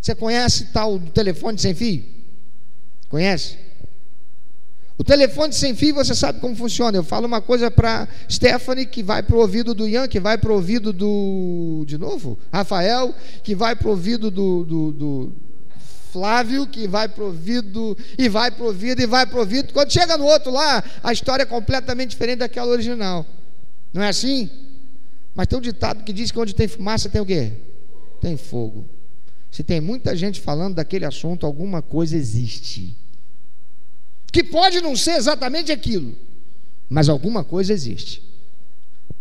[0.01, 2.03] Você conhece tal telefone sem fio?
[3.07, 3.57] Conhece?
[4.97, 6.97] O telefone sem fio, você sabe como funciona.
[6.97, 10.37] Eu falo uma coisa para Stephanie, que vai para o ouvido do Ian, que vai
[10.37, 11.85] para o ouvido do.
[11.87, 12.37] De novo?
[12.51, 15.33] Rafael, que vai para o ouvido do, do, do
[16.11, 19.39] Flávio, que vai para o ouvido, e vai para o ouvido, e vai para o
[19.39, 19.73] ouvido.
[19.73, 23.25] Quando chega no outro lá, a história é completamente diferente daquela original.
[23.93, 24.49] Não é assim?
[25.35, 27.53] Mas tem um ditado que diz que onde tem fumaça tem o quê?
[28.21, 28.85] Tem fogo.
[29.51, 32.97] Se tem muita gente falando daquele assunto, alguma coisa existe
[34.31, 36.15] que pode não ser exatamente aquilo,
[36.89, 38.23] mas alguma coisa existe.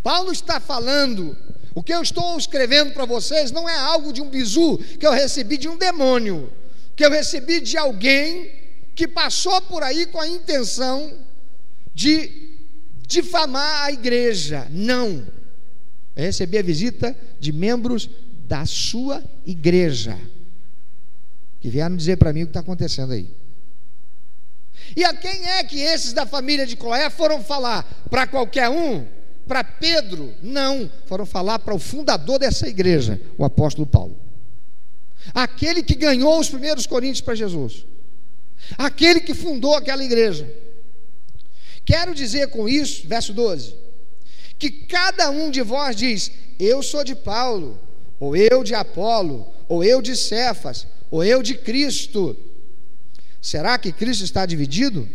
[0.02, 1.36] Paulo está falando,
[1.74, 5.12] o que eu estou escrevendo para vocês não é algo de um bizu que eu
[5.12, 6.52] recebi de um demônio,
[6.98, 8.50] que eu recebi de alguém
[8.92, 11.16] que passou por aí com a intenção
[11.94, 12.58] de
[13.06, 14.66] difamar a igreja.
[14.68, 15.24] Não.
[16.16, 18.10] Eu recebi a visita de membros
[18.48, 20.18] da sua igreja,
[21.60, 23.32] que vieram dizer para mim o que está acontecendo aí.
[24.96, 27.84] E a quem é que esses da família de Cloé foram falar?
[28.10, 29.06] Para qualquer um?
[29.46, 30.34] Para Pedro?
[30.42, 34.27] Não, foram falar para o fundador dessa igreja, o apóstolo Paulo.
[35.34, 37.84] Aquele que ganhou os primeiros coríntios para Jesus.
[38.76, 40.50] Aquele que fundou aquela igreja.
[41.84, 43.74] Quero dizer com isso, verso 12,
[44.58, 47.78] que cada um de vós diz: Eu sou de Paulo,
[48.20, 52.36] ou eu de Apolo, ou eu de Cefas, ou eu de Cristo.
[53.40, 55.08] Será que Cristo está dividido?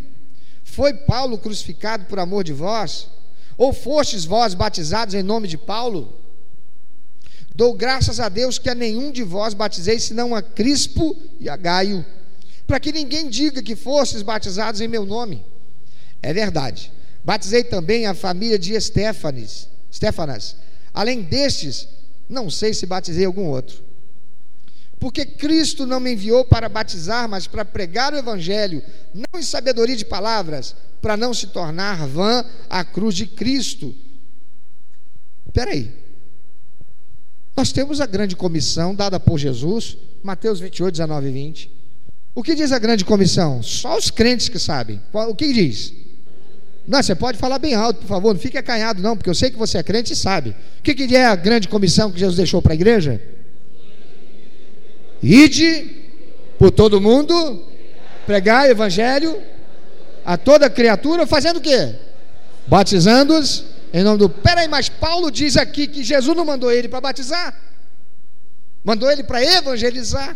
[0.64, 3.08] Foi Paulo crucificado por amor de vós?
[3.58, 6.18] Ou fostes vós batizados em nome de Paulo?
[7.56, 11.56] Dou graças a Deus que a nenhum de vós batizei, senão a Crispo e a
[11.56, 12.04] Gaio,
[12.66, 15.46] para que ninguém diga que fostes batizados em meu nome.
[16.22, 16.92] É verdade.
[17.24, 20.56] Batizei também a família de Estéfanes, Stefanas.
[20.94, 21.88] Além destes,
[22.28, 23.84] não sei se batizei algum outro.
[25.00, 28.82] Porque Cristo não me enviou para batizar, mas para pregar o Evangelho,
[29.14, 33.94] não em sabedoria de palavras, para não se tornar vã a cruz de Cristo.
[35.46, 36.03] Espera aí.
[37.56, 41.72] Nós temos a grande comissão dada por Jesus, Mateus 28, 19 e 20.
[42.36, 43.62] O que diz a grande comissão?
[43.62, 45.00] Só os crentes que sabem.
[45.14, 45.94] O que diz?
[46.88, 49.50] Não, você pode falar bem alto, por favor, não fique acanhado, não, porque eu sei
[49.50, 50.50] que você é crente e sabe.
[50.80, 53.22] O que, que é a grande comissão que Jesus deixou para a igreja?
[55.22, 55.92] Ide
[56.58, 57.64] por todo mundo,
[58.26, 59.42] pregar o evangelho
[60.26, 61.96] a toda criatura, fazendo o quê?
[62.68, 64.28] Batizando-os em nome do.
[64.28, 67.58] Peraí, mas Paulo diz aqui que Jesus não mandou ele para batizar,
[68.84, 70.36] mandou ele para evangelizar.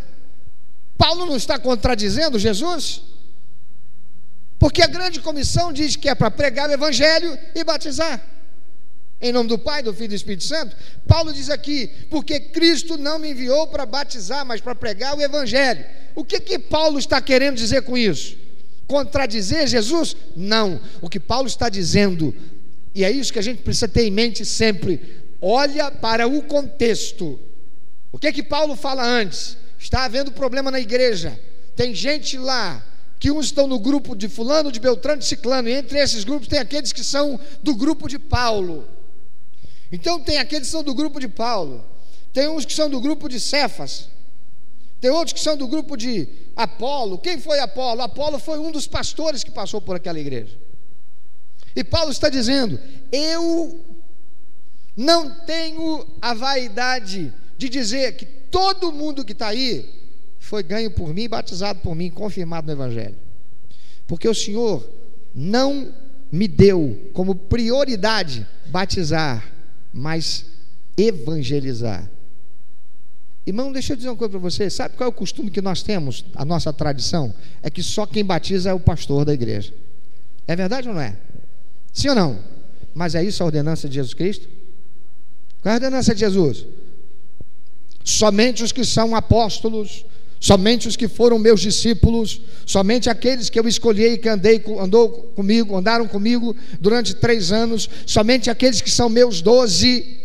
[0.97, 3.01] Paulo não está contradizendo Jesus?
[4.59, 8.21] Porque a grande comissão diz que é para pregar o evangelho e batizar.
[9.19, 10.75] Em nome do Pai, do Filho e do Espírito Santo,
[11.07, 15.83] Paulo diz aqui: porque Cristo não me enviou para batizar, mas para pregar o Evangelho.
[16.13, 18.37] O que que Paulo está querendo dizer com isso?
[18.85, 20.15] Contradizer Jesus?
[20.35, 20.79] Não.
[21.01, 22.33] O que Paulo está dizendo,
[22.97, 27.39] e é isso que a gente precisa ter em mente sempre: olha para o contexto.
[28.11, 29.55] O que que Paulo fala antes?
[29.77, 31.39] Está havendo problema na igreja.
[31.75, 32.83] Tem gente lá
[33.19, 36.47] que uns estão no grupo de fulano, de Beltrano, de Ciclano, e entre esses grupos
[36.47, 38.87] tem aqueles que são do grupo de Paulo.
[39.91, 41.85] Então tem aqueles que são do grupo de Paulo,
[42.33, 44.09] tem uns que são do grupo de Cefas,
[44.99, 47.19] tem outros que são do grupo de Apolo.
[47.19, 48.01] Quem foi Apolo?
[48.01, 50.66] Apolo foi um dos pastores que passou por aquela igreja.
[51.77, 52.77] E Paulo está dizendo:
[53.11, 53.79] Eu
[54.97, 59.87] não tenho a vaidade de dizer que todo mundo que está aí
[60.39, 63.15] foi ganho por mim, batizado por mim, confirmado no Evangelho.
[64.07, 64.85] Porque o Senhor
[65.35, 65.93] não
[66.31, 69.53] me deu como prioridade batizar
[69.93, 70.45] mas
[70.97, 72.09] evangelizar.
[73.45, 74.69] Irmão, deixa eu dizer uma coisa para você.
[74.69, 76.25] Sabe qual é o costume que nós temos?
[76.35, 79.73] A nossa tradição é que só quem batiza é o pastor da igreja.
[80.47, 81.17] É verdade ou não é?
[81.97, 82.39] Sim ou não?
[82.93, 84.47] Mas é isso a ordenança de Jesus Cristo?
[85.63, 86.63] Qual é a ordenança de Jesus?
[88.03, 90.05] Somente os que são apóstolos,
[90.39, 95.09] somente os que foram meus discípulos, somente aqueles que eu escolhi e que andei, andou
[95.35, 100.19] comigo, andaram comigo durante três anos, somente aqueles que são meus doze,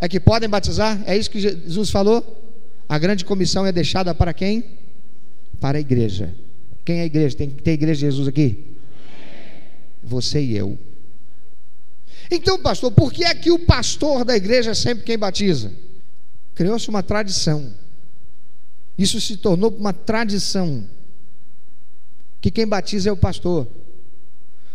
[0.00, 1.02] é que podem batizar?
[1.04, 2.24] É isso que Jesus falou?
[2.88, 4.64] A grande comissão é deixada para quem?
[5.60, 6.34] Para a igreja.
[6.86, 7.36] Quem é a igreja?
[7.36, 8.69] Tem, tem igreja de Jesus aqui?
[10.02, 10.78] Você e eu.
[12.30, 15.72] Então, pastor, por que é que o pastor da igreja é sempre quem batiza?
[16.54, 17.72] Criou-se uma tradição
[19.00, 20.84] isso se tornou uma tradição.
[22.38, 23.66] Que quem batiza é o pastor.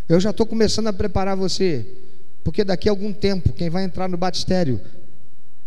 [0.09, 1.85] Eu já estou começando a preparar você,
[2.43, 4.81] porque daqui a algum tempo, quem vai entrar no batistério,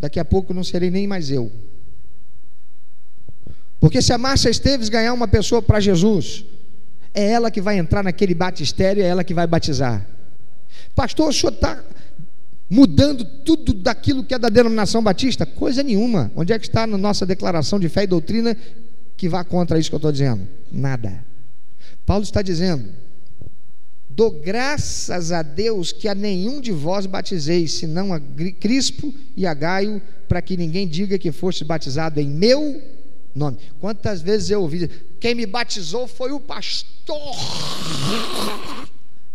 [0.01, 1.53] daqui a pouco não serei nem mais eu.
[3.79, 6.45] Porque se a Márcia Esteves ganhar uma pessoa para Jesus,
[7.19, 10.07] é ela que vai entrar naquele batistério, é ela que vai batizar.
[10.95, 11.83] Pastor, o senhor está
[12.71, 15.45] mudando tudo daquilo que é da denominação batista?
[15.45, 16.31] Coisa nenhuma.
[16.37, 18.57] Onde é que está na nossa declaração de fé e doutrina
[19.17, 20.47] que vá contra isso que eu estou dizendo?
[20.71, 21.25] Nada.
[22.07, 22.89] Paulo está dizendo:
[24.09, 28.21] dou graças a Deus que a nenhum de vós batizei, senão a
[28.61, 32.81] Crispo e a Gaio, para que ninguém diga que foste batizado em meu
[33.39, 33.59] nome.
[33.81, 34.89] Quantas vezes eu ouvi,
[35.21, 37.35] quem me batizou foi o pastor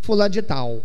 [0.02, 0.84] fulano de tal.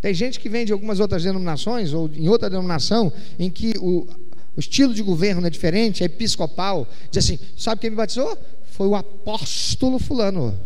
[0.00, 4.08] Tem gente que vem de algumas outras denominações, ou em outra denominação, em que o,
[4.56, 6.88] o estilo de governo é diferente, é episcopal.
[7.10, 8.36] Diz assim: sabe quem me batizou?
[8.64, 10.58] Foi o apóstolo Fulano.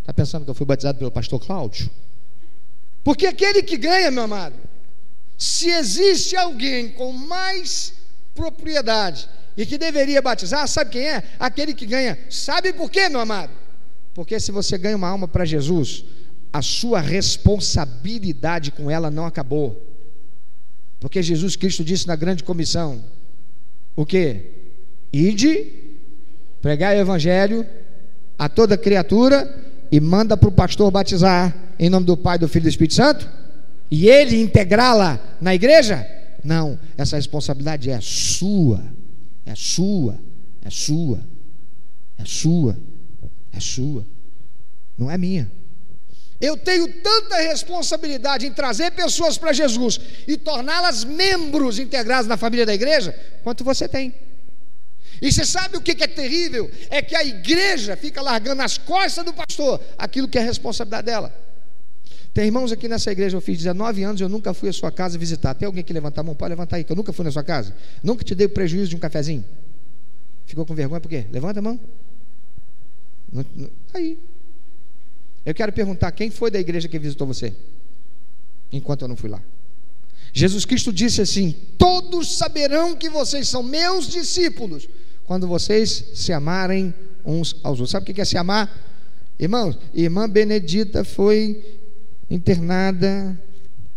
[0.00, 1.90] Está pensando que eu fui batizado pelo pastor Cláudio?
[3.02, 4.54] Porque aquele que ganha, meu amado,
[5.36, 7.94] se existe alguém com mais
[8.34, 11.22] propriedade e que deveria batizar, sabe quem é?
[11.38, 12.18] Aquele que ganha.
[12.30, 13.52] Sabe por quê, meu amado?
[14.14, 16.04] Porque se você ganha uma alma para Jesus,
[16.52, 19.86] a sua responsabilidade com ela não acabou.
[20.98, 23.02] Porque Jesus Cristo disse na grande comissão:
[23.96, 24.46] o que?
[25.12, 25.72] Ide,
[26.60, 27.66] pregar o evangelho
[28.38, 29.52] a toda criatura
[29.90, 32.94] e manda para o pastor batizar em nome do Pai, do Filho e do Espírito
[32.94, 33.28] Santo?
[33.90, 36.06] E ele integrá-la na igreja?
[36.44, 38.82] Não, essa responsabilidade é sua,
[39.44, 40.18] é sua,
[40.64, 41.20] é sua,
[42.18, 42.76] é sua,
[43.52, 44.06] é sua,
[44.96, 45.50] não é minha.
[46.40, 52.64] Eu tenho tanta responsabilidade em trazer pessoas para Jesus e torná-las membros integrados na família
[52.64, 53.12] da igreja,
[53.42, 54.14] quanto você tem.
[55.20, 56.70] E você sabe o que é terrível?
[56.88, 61.49] É que a igreja fica largando nas costas do pastor aquilo que é responsabilidade dela.
[62.32, 65.18] Tem irmãos aqui nessa igreja, eu fiz 19 anos, eu nunca fui à sua casa
[65.18, 65.54] visitar.
[65.54, 66.34] Tem alguém que levantar a mão?
[66.34, 67.74] Pode levantar aí, que eu nunca fui na sua casa.
[68.02, 69.44] Nunca te dei o prejuízo de um cafezinho.
[70.46, 71.26] Ficou com vergonha por quê?
[71.32, 71.78] Levanta a mão.
[73.92, 74.18] Aí.
[75.44, 77.54] Eu quero perguntar: quem foi da igreja que visitou você?
[78.72, 79.42] Enquanto eu não fui lá.
[80.32, 84.88] Jesus Cristo disse assim: Todos saberão que vocês são meus discípulos,
[85.24, 87.90] quando vocês se amarem uns aos outros.
[87.90, 88.70] Sabe o que é se amar?
[89.38, 91.79] Irmãos, irmã Benedita foi
[92.30, 93.38] internada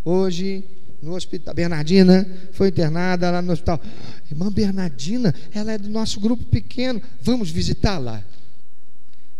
[0.04, 0.66] hoje
[1.02, 1.54] no hospital.
[1.54, 3.80] Bernardina foi internada lá no hospital.
[4.32, 7.02] Irmã Bernardina, ela é do nosso grupo pequeno.
[7.22, 8.24] Vamos visitá-la.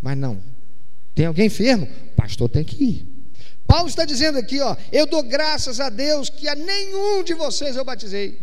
[0.00, 0.40] Mas não,
[1.14, 1.88] tem alguém enfermo?
[2.12, 3.06] O pastor tem que ir.
[3.66, 7.74] Paulo está dizendo aqui, ó, eu dou graças a Deus que a nenhum de vocês
[7.76, 8.38] eu batizei.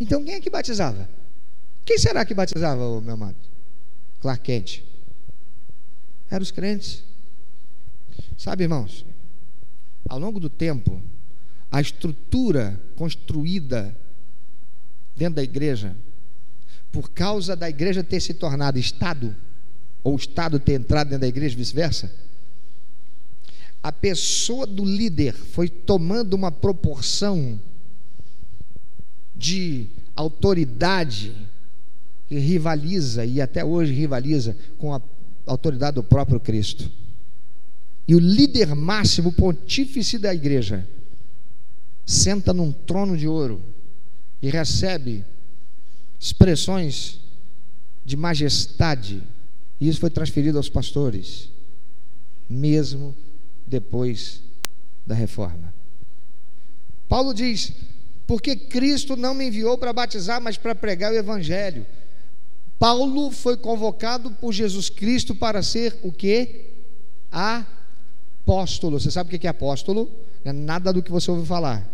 [0.00, 1.08] Então quem é que batizava?
[1.84, 3.36] Quem será que batizava, meu amado?
[4.20, 4.82] Clark Kent.
[6.30, 7.04] Eram os crentes.
[8.38, 9.04] Sabe, irmãos,
[10.12, 11.00] ao longo do tempo,
[11.70, 13.96] a estrutura construída
[15.16, 15.96] dentro da igreja,
[16.92, 19.34] por causa da igreja ter se tornado Estado,
[20.04, 22.12] ou o Estado ter entrado dentro da igreja, vice-versa,
[23.82, 27.58] a pessoa do líder foi tomando uma proporção
[29.34, 31.34] de autoridade
[32.28, 35.00] que rivaliza e até hoje rivaliza com a
[35.46, 36.90] autoridade do próprio Cristo.
[38.06, 40.86] E o líder máximo, o pontífice da igreja,
[42.04, 43.62] senta num trono de ouro
[44.40, 45.24] e recebe
[46.18, 47.20] expressões
[48.04, 49.22] de majestade
[49.82, 51.48] e isso foi transferido aos pastores,
[52.48, 53.16] mesmo
[53.66, 54.40] depois
[55.04, 55.74] da reforma.
[57.08, 57.72] Paulo diz:
[58.24, 61.84] porque Cristo não me enviou para batizar, mas para pregar o Evangelho.
[62.78, 66.66] Paulo foi convocado por Jesus Cristo para ser o que?
[68.42, 68.98] Apóstolo.
[69.00, 70.10] Você sabe o que é apóstolo?
[70.44, 71.88] é nada do que você ouve falar.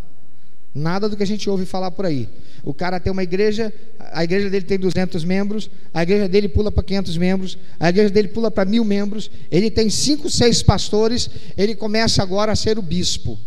[0.73, 2.29] Nada do que a gente ouve falar por aí.
[2.63, 3.73] O cara tem uma igreja,
[4.11, 8.09] a igreja dele tem 200 membros, a igreja dele pula para 500 membros, a igreja
[8.09, 12.77] dele pula para mil membros, ele tem cinco, seis pastores, ele começa agora a ser
[12.77, 13.37] o bispo.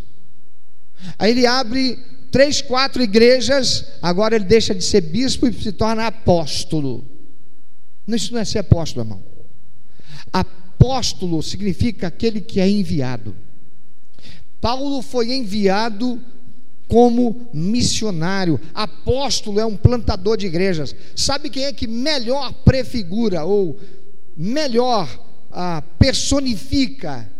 [1.18, 1.98] Aí ele abre
[2.30, 7.05] três, quatro igrejas, agora ele deixa de ser bispo e se torna apóstolo.
[8.09, 9.22] Isso não é ser apóstolo, irmão.
[10.32, 10.61] Apóstolo
[11.42, 13.34] significa aquele que é enviado.
[14.60, 16.20] Paulo foi enviado
[16.88, 18.60] como missionário.
[18.74, 20.94] Apóstolo é um plantador de igrejas.
[21.16, 23.78] Sabe quem é que melhor prefigura ou
[24.36, 25.08] melhor
[25.50, 27.30] ah, personifica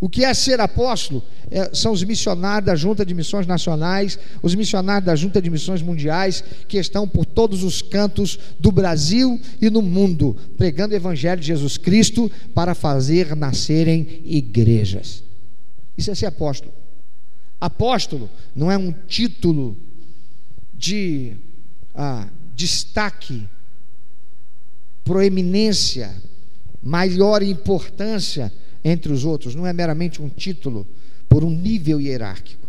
[0.00, 1.22] O que é ser apóstolo?
[1.50, 5.82] É, são os missionários da Junta de Missões Nacionais, os missionários da Junta de Missões
[5.82, 11.40] Mundiais, que estão por todos os cantos do Brasil e no mundo, pregando o Evangelho
[11.40, 15.22] de Jesus Cristo para fazer nascerem igrejas.
[15.98, 16.72] Isso é ser apóstolo.
[17.60, 19.76] Apóstolo não é um título
[20.72, 21.36] de
[21.94, 22.26] ah,
[22.56, 23.46] destaque,
[25.04, 26.16] proeminência,
[26.82, 28.50] maior importância
[28.84, 30.86] entre os outros, não é meramente um título
[31.28, 32.68] por um nível hierárquico.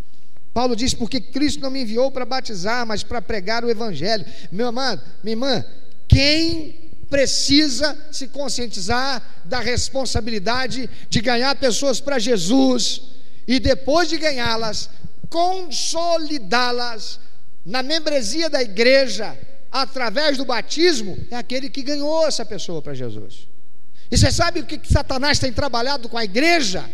[0.52, 4.24] Paulo diz: porque Cristo não me enviou para batizar, mas para pregar o Evangelho.
[4.50, 5.64] Meu amado, minha irmã,
[6.06, 13.02] quem precisa se conscientizar da responsabilidade de ganhar pessoas para Jesus
[13.46, 14.88] e depois de ganhá-las,
[15.28, 17.20] consolidá-las
[17.64, 19.36] na membresia da igreja
[19.70, 23.48] através do batismo, é aquele que ganhou essa pessoa para Jesus.
[24.12, 26.84] E você sabe o que Satanás tem trabalhado com a igreja?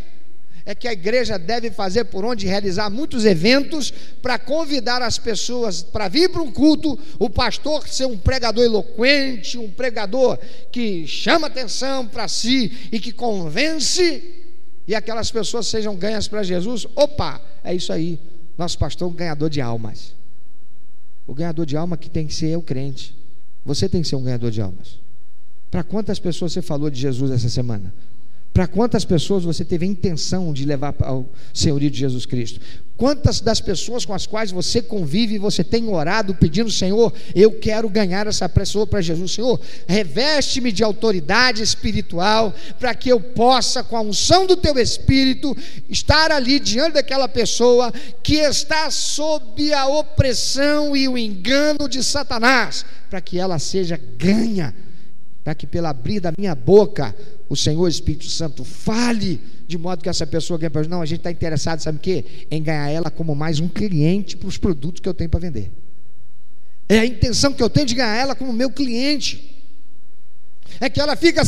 [0.64, 3.90] É que a igreja deve fazer por onde realizar muitos eventos
[4.22, 9.58] para convidar as pessoas para vir para um culto, o pastor ser um pregador eloquente,
[9.58, 10.38] um pregador
[10.70, 14.22] que chama atenção para si e que convence,
[14.86, 16.86] e aquelas pessoas sejam ganhas para Jesus.
[16.94, 18.20] Opa, é isso aí.
[18.56, 20.14] Nosso pastor é um ganhador de almas.
[21.26, 23.12] O ganhador de alma que tem que ser é o crente.
[23.64, 25.07] Você tem que ser um ganhador de almas.
[25.70, 27.92] Para quantas pessoas você falou de Jesus essa semana?
[28.58, 32.60] Para quantas pessoas você teve a intenção de levar ao senhorio de Jesus Cristo?
[32.96, 37.88] Quantas das pessoas com as quais você convive, você tem orado pedindo, Senhor, eu quero
[37.88, 43.96] ganhar essa pessoa para Jesus, Senhor, reveste-me de autoridade espiritual, para que eu possa, com
[43.96, 45.56] a unção do teu Espírito,
[45.88, 47.92] estar ali diante daquela pessoa
[48.24, 54.74] que está sob a opressão e o engano de Satanás, para que ela seja ganha
[55.44, 57.14] para que pelo abrir da minha boca
[57.48, 61.18] o Senhor Espírito Santo fale de modo que essa pessoa ganhe para Não, a gente
[61.18, 62.24] está interessado, sabe o quê?
[62.50, 65.70] Em ganhar ela como mais um cliente para os produtos que eu tenho para vender.
[66.88, 69.56] É a intenção que eu tenho de ganhar ela como meu cliente.
[70.80, 71.44] É que ela fique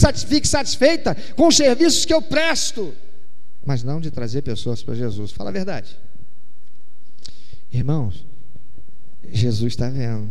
[0.47, 2.95] satisfeita com os serviços que eu presto,
[3.65, 5.31] mas não de trazer pessoas para Jesus.
[5.31, 5.97] Fala a verdade.
[7.73, 8.27] Irmãos,
[9.33, 10.29] Jesus está vendo.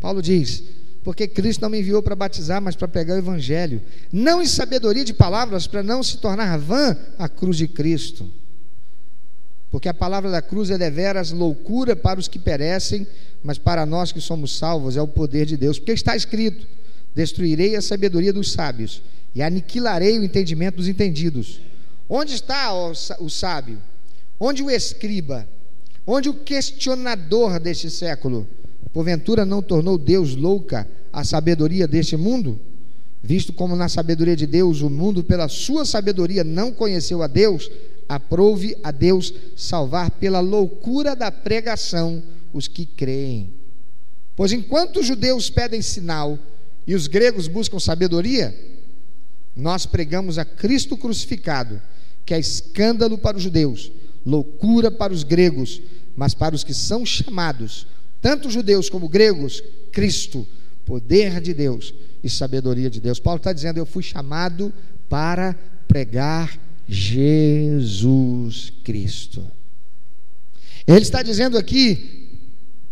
[0.00, 0.62] Paulo diz:
[1.02, 3.80] porque Cristo não me enviou para batizar, mas para pregar o Evangelho,
[4.12, 8.30] não em sabedoria de palavras, para não se tornar vã a cruz de Cristo.
[9.70, 13.06] Porque a palavra da cruz é deveras loucura para os que perecem,
[13.42, 15.78] mas para nós que somos salvos é o poder de Deus.
[15.78, 16.66] Porque está escrito:
[17.14, 19.02] Destruirei a sabedoria dos sábios
[19.34, 21.60] e aniquilarei o entendimento dos entendidos.
[22.08, 23.80] Onde está o sábio?
[24.38, 25.48] Onde o escriba?
[26.04, 28.48] Onde o questionador deste século?
[28.92, 32.58] Porventura não tornou Deus louca a sabedoria deste mundo?
[33.22, 37.70] Visto como na sabedoria de Deus o mundo, pela sua sabedoria, não conheceu a Deus,
[38.08, 42.22] aprove a Deus salvar pela loucura da pregação
[42.52, 43.52] os que creem.
[44.34, 46.38] Pois enquanto os judeus pedem sinal
[46.86, 48.56] e os gregos buscam sabedoria,
[49.54, 51.80] nós pregamos a Cristo crucificado,
[52.24, 53.92] que é escândalo para os judeus,
[54.24, 55.82] loucura para os gregos,
[56.16, 57.86] mas para os que são chamados,
[58.20, 59.62] tanto judeus como gregos,
[59.92, 60.46] Cristo,
[60.84, 63.18] poder de Deus e sabedoria de Deus.
[63.18, 64.72] Paulo está dizendo: Eu fui chamado
[65.08, 65.56] para
[65.88, 69.44] pregar Jesus Cristo.
[70.86, 72.28] Ele está dizendo aqui: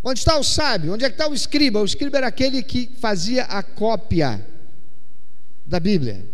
[0.03, 0.95] onde está o sábio?
[0.95, 1.81] Onde é que está o escriba?
[1.81, 4.45] O escriba era aquele que fazia a cópia
[5.66, 6.24] da Bíblia.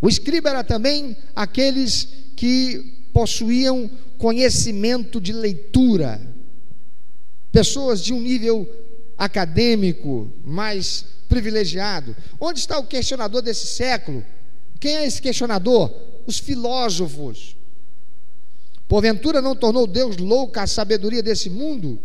[0.00, 6.20] O escriba era também aqueles que possuíam conhecimento de leitura
[7.52, 8.68] pessoas de um nível
[9.16, 12.16] acadêmico mais privilegiado.
[12.40, 14.24] Onde está o questionador desse século?
[14.78, 15.92] Quem é esse questionador?
[16.26, 17.56] Os filósofos.
[18.88, 22.00] Porventura não tornou Deus louca a sabedoria desse mundo?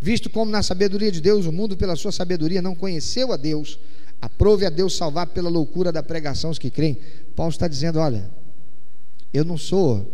[0.00, 3.78] Visto como na sabedoria de Deus o mundo, pela sua sabedoria, não conheceu a Deus,
[4.20, 6.98] aprove a Deus salvar pela loucura da pregação os que creem.
[7.36, 8.28] Paulo está dizendo: olha,
[9.32, 10.10] eu não sou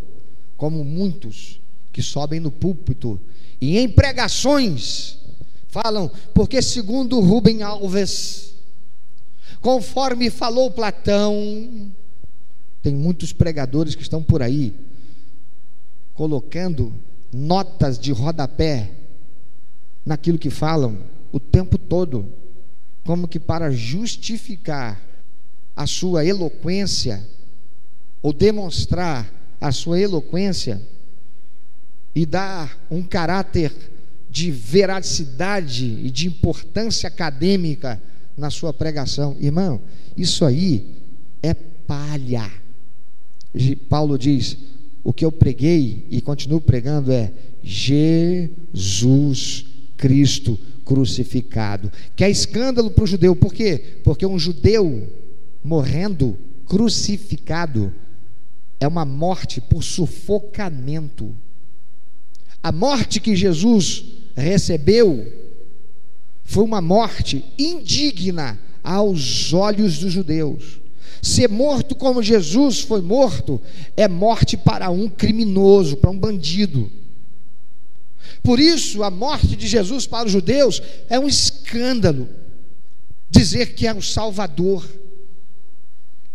[0.55, 1.58] como muitos
[1.91, 3.19] que sobem no púlpito
[3.61, 5.17] e em pregações
[5.67, 8.55] falam, porque segundo Rubem Alves,
[9.61, 11.91] conforme falou Platão,
[12.81, 14.73] tem muitos pregadores que estão por aí
[16.13, 16.93] colocando
[17.31, 18.91] notas de rodapé
[20.05, 20.97] naquilo que falam
[21.31, 22.33] o tempo todo,
[23.05, 24.99] como que para justificar
[25.75, 27.25] a sua eloquência
[28.21, 29.31] ou demonstrar
[29.61, 30.81] a sua eloquência
[32.13, 33.71] e dar um caráter
[34.29, 38.01] de veracidade e de importância acadêmica
[38.37, 39.35] na sua pregação.
[39.39, 39.81] Irmão,
[40.15, 40.85] isso aí
[41.41, 42.49] é palha.
[43.89, 44.57] Paulo diz:
[45.03, 47.31] o que eu preguei e continuo pregando é
[47.63, 49.65] Jesus
[49.97, 51.91] Cristo crucificado.
[52.15, 53.99] Que é escândalo para o judeu, por quê?
[54.03, 55.07] Porque um judeu
[55.63, 57.91] morrendo crucificado
[58.79, 61.35] é uma morte por sufocamento.
[62.61, 64.03] A morte que Jesus
[64.35, 65.31] recebeu
[66.43, 70.79] foi uma morte indigna aos olhos dos judeus.
[71.21, 73.61] Ser morto como Jesus foi morto
[73.95, 76.91] é morte para um criminoso, para um bandido.
[78.41, 82.27] Por isso, a morte de Jesus para os judeus é um escândalo.
[83.29, 84.87] Dizer que é o Salvador.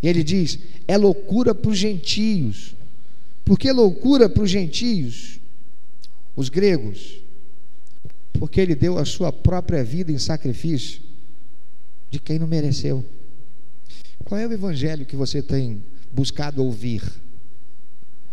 [0.01, 2.75] Ele diz: é loucura para os gentios.
[3.43, 5.39] Por que loucura para os gentios?
[6.35, 7.21] Os gregos.
[8.33, 11.01] Porque ele deu a sua própria vida em sacrifício
[12.09, 13.05] de quem não mereceu.
[14.23, 17.03] Qual é o evangelho que você tem buscado ouvir?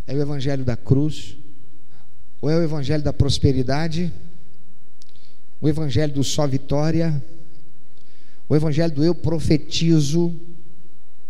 [0.06, 1.36] É o evangelho da cruz?
[2.40, 4.12] Ou é o evangelho da prosperidade?
[5.60, 7.22] O evangelho do só vitória?
[8.48, 10.34] O evangelho do eu profetizo?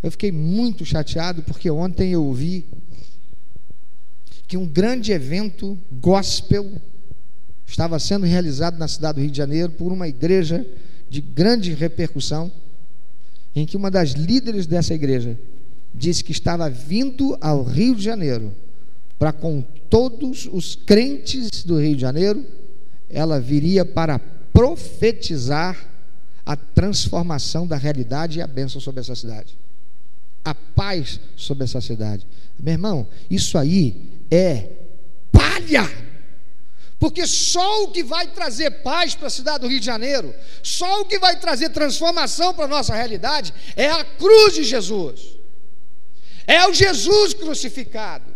[0.02, 2.64] Eu fiquei muito chateado porque ontem eu ouvi
[4.52, 6.72] que um grande evento gospel
[7.66, 10.66] estava sendo realizado na cidade do Rio de Janeiro por uma igreja
[11.08, 12.52] de grande repercussão,
[13.56, 15.38] em que uma das líderes dessa igreja
[15.94, 18.52] disse que estava vindo ao Rio de Janeiro
[19.18, 22.44] para com todos os crentes do Rio de Janeiro,
[23.08, 24.18] ela viria para
[24.52, 25.82] profetizar
[26.44, 29.56] a transformação da realidade e a bênção sobre essa cidade.
[30.44, 32.26] A paz sobre essa cidade.
[32.60, 34.68] Meu irmão, isso aí é
[35.30, 35.90] palha.
[36.98, 41.00] Porque só o que vai trazer paz para a cidade do Rio de Janeiro, só
[41.00, 45.20] o que vai trazer transformação para a nossa realidade é a cruz de Jesus.
[46.46, 48.32] É o Jesus crucificado.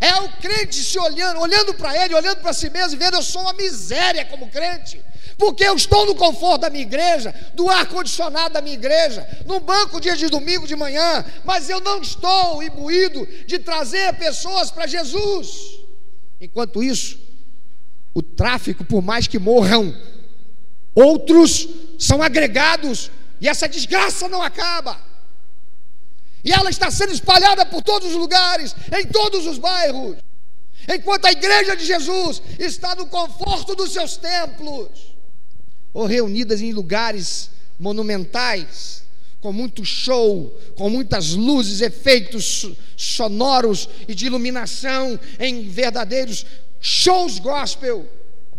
[0.00, 3.22] É o crente se olhando, olhando para ele, olhando para si mesmo e vendo eu
[3.22, 5.02] sou uma miséria como crente.
[5.40, 9.98] Porque eu estou no conforto da minha igreja, do ar-condicionado da minha igreja, no banco
[9.98, 15.80] dia de domingo de manhã, mas eu não estou imbuído de trazer pessoas para Jesus.
[16.38, 17.18] Enquanto isso,
[18.12, 19.96] o tráfico, por mais que morram,
[20.94, 21.66] outros
[21.98, 23.10] são agregados
[23.40, 25.00] e essa desgraça não acaba.
[26.44, 30.18] E ela está sendo espalhada por todos os lugares, em todos os bairros.
[30.86, 35.09] Enquanto a igreja de Jesus está no conforto dos seus templos,
[35.92, 39.04] ou reunidas em lugares monumentais,
[39.40, 46.44] com muito show, com muitas luzes, efeitos sonoros e de iluminação, em verdadeiros
[46.80, 48.06] shows gospel,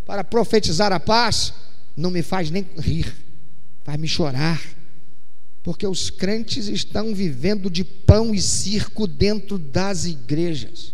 [0.05, 1.53] para profetizar a paz,
[1.95, 3.13] não me faz nem rir,
[3.83, 4.61] faz me chorar
[5.63, 10.93] porque os crentes estão vivendo de pão e circo dentro das igrejas.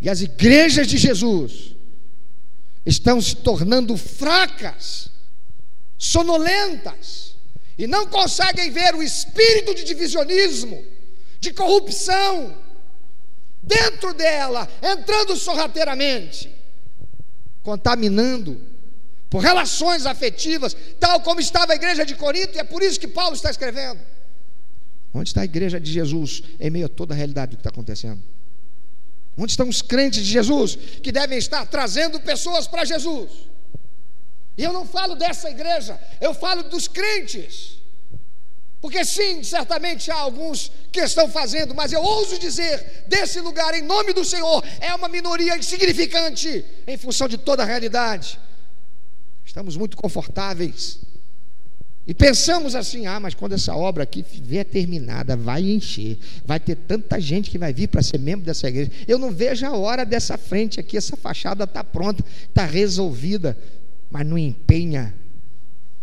[0.00, 1.74] E as igrejas de Jesus
[2.84, 5.10] estão se tornando fracas,
[6.00, 7.36] sonolentas,
[7.76, 10.82] e não conseguem ver o espírito de divisionismo,
[11.38, 12.56] de corrupção,
[13.62, 16.50] dentro dela, entrando sorrateiramente,
[17.62, 18.58] contaminando
[19.28, 23.06] por relações afetivas, tal como estava a igreja de Corinto, e é por isso que
[23.06, 24.00] Paulo está escrevendo.
[25.12, 27.70] Onde está a igreja de Jesus em meio a toda a realidade do que está
[27.70, 28.22] acontecendo?
[29.36, 33.50] Onde estão os crentes de Jesus que devem estar trazendo pessoas para Jesus?
[34.60, 37.78] E eu não falo dessa igreja, eu falo dos crentes.
[38.78, 43.80] Porque sim, certamente há alguns que estão fazendo, mas eu ouso dizer, desse lugar, em
[43.80, 48.38] nome do Senhor, é uma minoria insignificante em função de toda a realidade.
[49.46, 50.98] Estamos muito confortáveis.
[52.06, 56.76] E pensamos assim: ah, mas quando essa obra aqui vier terminada, vai encher, vai ter
[56.76, 58.90] tanta gente que vai vir para ser membro dessa igreja.
[59.08, 63.56] Eu não vejo a hora dessa frente aqui, essa fachada está pronta, está resolvida,
[64.10, 65.14] mas não empenha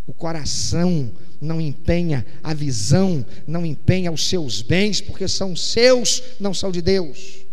[0.08, 6.54] o coração, não empenha a visão, não empenha os seus bens, porque são seus, não
[6.54, 7.46] são de Deus.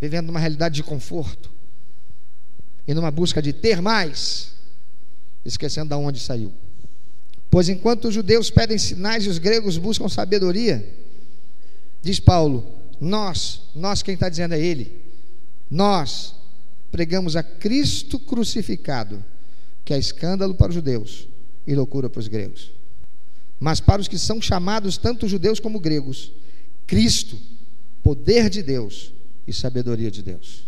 [0.00, 1.50] Vivendo numa realidade de conforto
[2.88, 4.54] e numa busca de ter mais
[5.44, 6.52] esquecendo de onde saiu.
[7.50, 10.88] Pois enquanto os judeus pedem sinais e os gregos buscam sabedoria,
[12.00, 12.66] diz Paulo,
[13.00, 15.00] nós, nós quem está dizendo é ele,
[15.70, 16.34] nós
[16.90, 19.22] pregamos a Cristo crucificado,
[19.84, 21.28] que é escândalo para os judeus
[21.66, 22.72] e loucura para os gregos.
[23.58, 26.32] Mas para os que são chamados, tanto judeus como gregos,
[26.86, 27.38] Cristo,
[28.02, 29.12] poder de Deus
[29.46, 30.64] e sabedoria de Deus.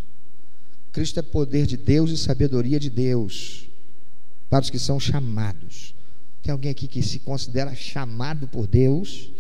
[0.92, 3.66] Cristo é poder de Deus e sabedoria de Deus
[4.50, 5.94] para os que são chamados.
[6.42, 9.30] Tem alguém aqui que se considera chamado por Deus?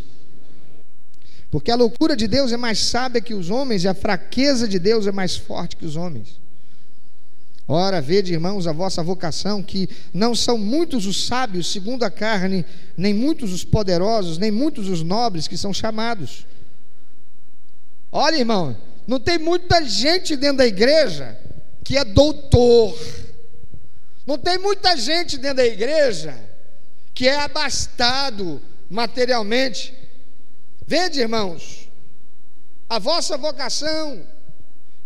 [1.50, 4.78] Porque a loucura de Deus é mais sábia que os homens e a fraqueza de
[4.78, 6.40] Deus é mais forte que os homens.
[7.66, 12.64] Ora, vede, irmãos, a vossa vocação, que não são muitos os sábios segundo a carne,
[12.96, 16.46] nem muitos os poderosos, nem muitos os nobres que são chamados.
[18.10, 21.38] Olha, irmão, não tem muita gente dentro da igreja
[21.84, 22.98] que é doutor.
[24.26, 26.38] Não tem muita gente dentro da igreja
[27.14, 28.60] que é abastado
[28.90, 29.94] materialmente.
[30.86, 31.88] Vede, irmãos,
[32.88, 34.22] a vossa vocação,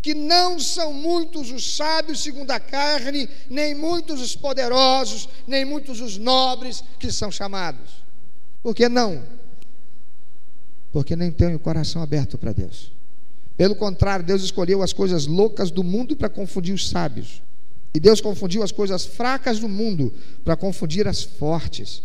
[0.07, 6.01] que não são muitos os sábios segundo a carne, nem muitos os poderosos, nem muitos
[6.01, 8.05] os nobres que são chamados.
[8.63, 9.25] Por que não?
[10.93, 12.93] Porque nem tem o coração aberto para Deus.
[13.57, 17.43] Pelo contrário, Deus escolheu as coisas loucas do mundo para confundir os sábios.
[17.93, 22.01] E Deus confundiu as coisas fracas do mundo para confundir as fortes.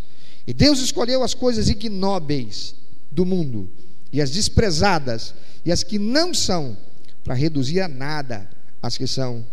[0.48, 2.74] E Deus escolheu as coisas ignóbeis
[3.12, 3.70] do mundo
[4.12, 6.76] e as desprezadas e as que não são
[7.24, 8.50] para reduzir a nada
[8.82, 9.46] as que são,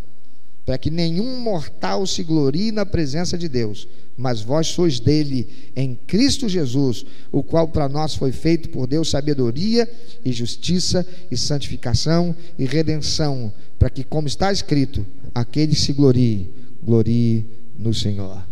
[0.64, 3.86] para que nenhum mortal se glorie na presença de Deus
[4.18, 9.08] mas vós sois dele em Cristo Jesus, o qual para nós foi feito por Deus
[9.08, 9.88] sabedoria
[10.24, 16.52] e justiça e santificação e redenção, para que, como está escrito, aquele que se glorie,
[16.82, 17.46] glorie
[17.78, 18.44] no Senhor.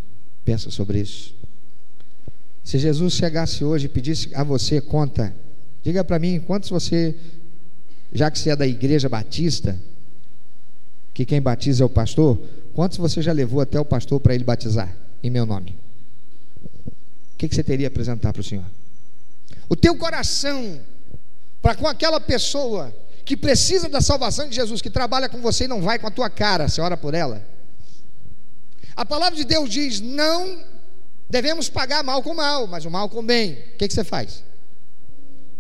[0.45, 1.35] Pensa sobre isso.
[2.63, 5.35] Se Jesus chegasse hoje e pedisse a você conta,
[5.83, 7.13] diga para mim quantos você,
[8.13, 9.79] já que você é da igreja batista,
[11.13, 12.39] que quem batiza é o pastor,
[12.75, 14.95] quantos você já levou até o pastor para ele batizar?
[15.27, 15.77] em meu nome.
[17.35, 18.65] O que, que você teria a apresentar para o Senhor?
[19.69, 20.81] O teu coração
[21.61, 22.95] para com aquela pessoa
[23.25, 26.11] que precisa da salvação de Jesus, que trabalha com você e não vai com a
[26.11, 27.45] tua cara, você ora por ela.
[28.95, 30.63] A palavra de Deus diz: não
[31.29, 33.53] devemos pagar mal com mal, mas o mal com bem.
[33.75, 34.45] O que, que você faz?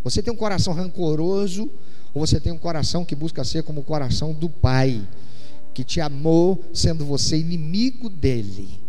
[0.04, 1.68] Você tem um coração rancoroso
[2.16, 5.06] ou você tem um coração que busca ser como o coração do Pai,
[5.74, 8.80] que te amou sendo você inimigo dele?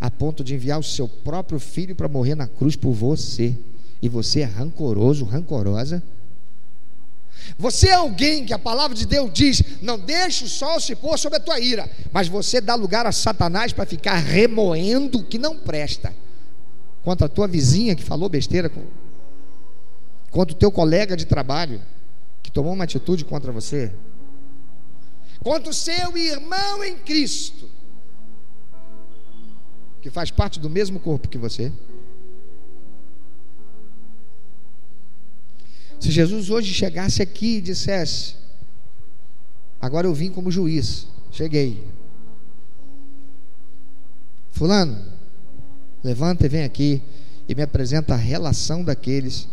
[0.00, 3.56] a ponto de enviar o seu próprio filho para morrer na cruz por você,
[4.00, 6.02] e você é rancoroso, rancorosa.
[7.58, 11.18] Você é alguém que a palavra de Deus diz: não deixe o sol se pôr
[11.18, 15.38] sobre a tua ira, mas você dá lugar a Satanás para ficar remoendo o que
[15.38, 16.14] não presta,
[17.02, 18.70] contra a tua vizinha que falou besteira,
[20.30, 21.80] contra o teu colega de trabalho
[22.48, 23.92] que tomou uma atitude contra você,
[25.38, 27.68] contra o seu irmão em Cristo
[30.00, 31.70] que faz parte do mesmo corpo que você.
[36.00, 38.36] Se Jesus hoje chegasse aqui e dissesse:
[39.78, 41.84] Agora eu vim como juiz, cheguei.
[44.50, 44.98] Fulano,
[46.02, 47.02] levanta e vem aqui
[47.46, 49.46] e me apresenta a relação daqueles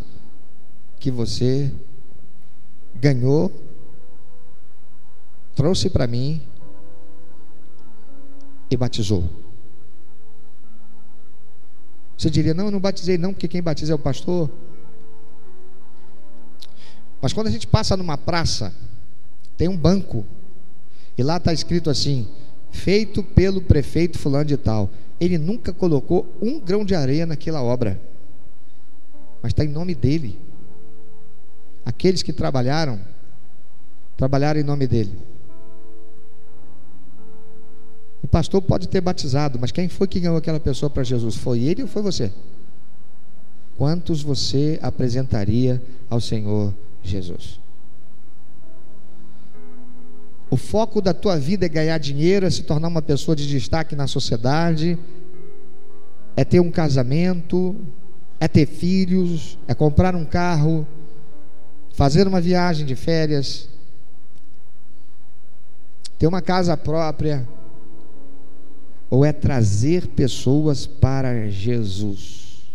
[1.02, 1.70] que você
[3.06, 3.52] ganhou,
[5.54, 6.42] trouxe para mim
[8.70, 9.30] e batizou.
[12.18, 14.50] Você diria, não, eu não batizei não, porque quem batiza é o pastor.
[17.22, 18.74] Mas quando a gente passa numa praça,
[19.56, 20.26] tem um banco,
[21.16, 22.28] e lá está escrito assim:
[22.72, 24.90] feito pelo prefeito fulano de tal.
[25.20, 28.02] Ele nunca colocou um grão de areia naquela obra,
[29.44, 30.40] mas está em nome dele.
[31.86, 33.00] Aqueles que trabalharam,
[34.18, 35.18] trabalharam em nome dele.
[38.24, 41.36] O pastor pode ter batizado, mas quem foi que ganhou aquela pessoa para Jesus?
[41.36, 42.32] Foi ele ou foi você?
[43.78, 45.80] Quantos você apresentaria
[46.10, 46.74] ao Senhor
[47.04, 47.60] Jesus?
[50.50, 53.96] O foco da tua vida é ganhar dinheiro, é se tornar uma pessoa de destaque
[53.96, 54.98] na sociedade,
[56.36, 57.76] é ter um casamento,
[58.40, 60.88] é ter filhos, é comprar um carro,
[61.96, 63.70] fazer uma viagem de férias,
[66.20, 67.48] ter uma casa própria,
[69.10, 72.66] ou é trazer pessoas para Jesus?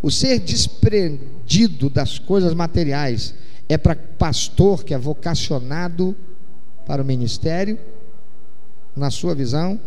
[0.00, 3.34] O ser desprendido das coisas materiais
[3.68, 6.14] é para pastor que é vocacionado
[6.86, 7.76] para o ministério,
[8.94, 9.80] na sua visão,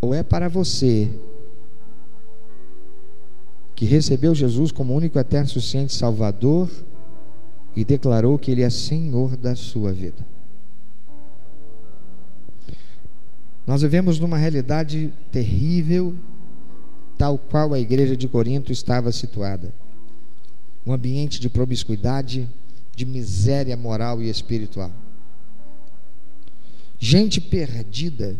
[0.00, 1.10] ou é para você
[3.74, 6.70] que recebeu Jesus como único eterno suficiente Salvador
[7.74, 10.24] e declarou que Ele é Senhor da sua vida?
[13.66, 16.14] Nós vivemos numa realidade terrível,
[17.16, 19.72] tal qual a igreja de Corinto estava situada.
[20.86, 22.48] Um ambiente de promiscuidade,
[22.94, 24.92] de miséria moral e espiritual.
[26.98, 28.36] Gente perdida.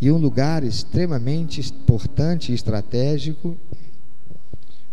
[0.00, 3.56] E um lugar extremamente importante e estratégico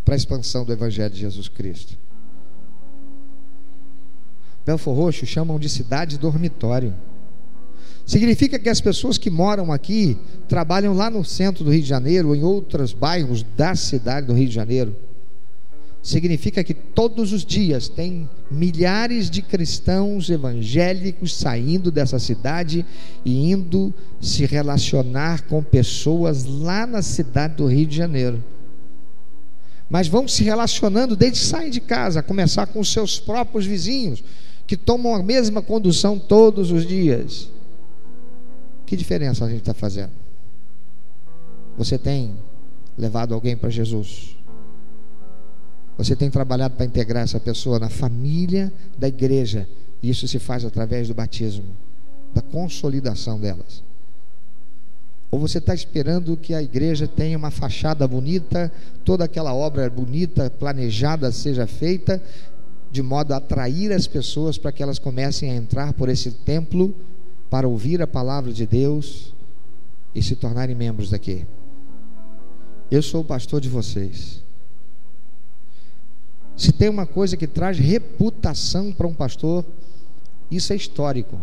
[0.06, 1.98] para a expansão do Evangelho de Jesus Cristo.
[4.66, 6.94] Belfor Roxo chamam de cidade dormitório.
[8.06, 12.30] Significa que as pessoas que moram aqui trabalham lá no centro do Rio de Janeiro
[12.30, 14.96] ou em outros bairros da cidade do Rio de Janeiro.
[16.04, 22.84] Significa que todos os dias tem milhares de cristãos evangélicos saindo dessa cidade
[23.24, 28.44] e indo se relacionar com pessoas lá na cidade do Rio de Janeiro.
[29.88, 34.24] Mas vão se relacionando desde que saem de casa, a começar com seus próprios vizinhos,
[34.66, 37.50] que tomam a mesma condução todos os dias.
[38.88, 40.12] Que diferença a gente está fazendo?
[41.78, 42.36] Você tem
[42.98, 44.36] levado alguém para Jesus?
[46.04, 49.70] Você tem trabalhado para integrar essa pessoa na família da igreja?
[50.02, 51.76] E isso se faz através do batismo,
[52.34, 53.84] da consolidação delas.
[55.30, 58.72] Ou você está esperando que a igreja tenha uma fachada bonita,
[59.06, 62.20] toda aquela obra bonita, planejada seja feita,
[62.92, 66.96] de modo a atrair as pessoas para que elas comecem a entrar por esse templo
[67.48, 69.36] para ouvir a palavra de Deus
[70.16, 71.46] e se tornarem membros daqui.
[72.90, 74.42] Eu sou o pastor de vocês.
[76.62, 79.66] Se tem uma coisa que traz reputação para um pastor,
[80.52, 81.42] isso é histórico.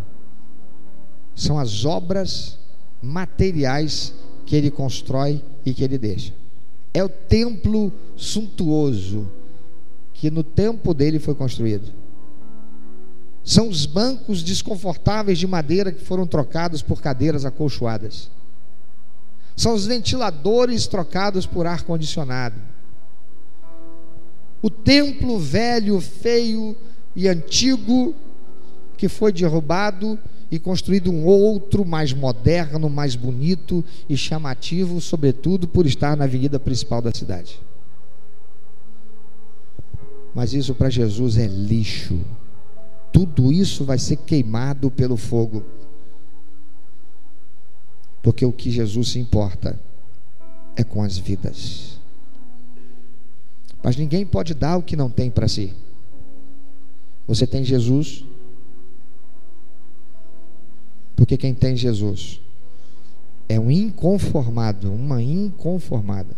[1.34, 2.56] São as obras
[3.02, 4.14] materiais
[4.46, 6.32] que ele constrói e que ele deixa.
[6.94, 9.28] É o templo suntuoso
[10.14, 11.92] que no tempo dele foi construído.
[13.42, 18.30] São os bancos desconfortáveis de madeira que foram trocados por cadeiras acolchoadas.
[19.56, 22.67] São os ventiladores trocados por ar condicionado.
[24.60, 26.76] O templo velho, feio
[27.14, 28.14] e antigo
[28.96, 30.18] que foi derrubado
[30.50, 36.58] e construído um outro mais moderno, mais bonito e chamativo, sobretudo por estar na avenida
[36.58, 37.60] principal da cidade.
[40.34, 42.18] Mas isso para Jesus é lixo
[43.12, 45.64] tudo isso vai ser queimado pelo fogo.
[48.22, 49.76] Porque o que Jesus se importa
[50.76, 51.97] é com as vidas.
[53.82, 55.72] Mas ninguém pode dar o que não tem para si.
[57.26, 58.24] Você tem Jesus,
[61.14, 62.40] porque quem tem Jesus
[63.48, 66.36] é um inconformado, uma inconformada,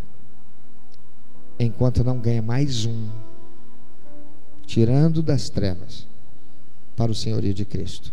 [1.58, 3.08] enquanto não ganha mais um,
[4.66, 6.06] tirando das trevas
[6.96, 8.12] para o senhorio de Cristo.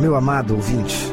[0.00, 1.12] Meu amado ouvinte,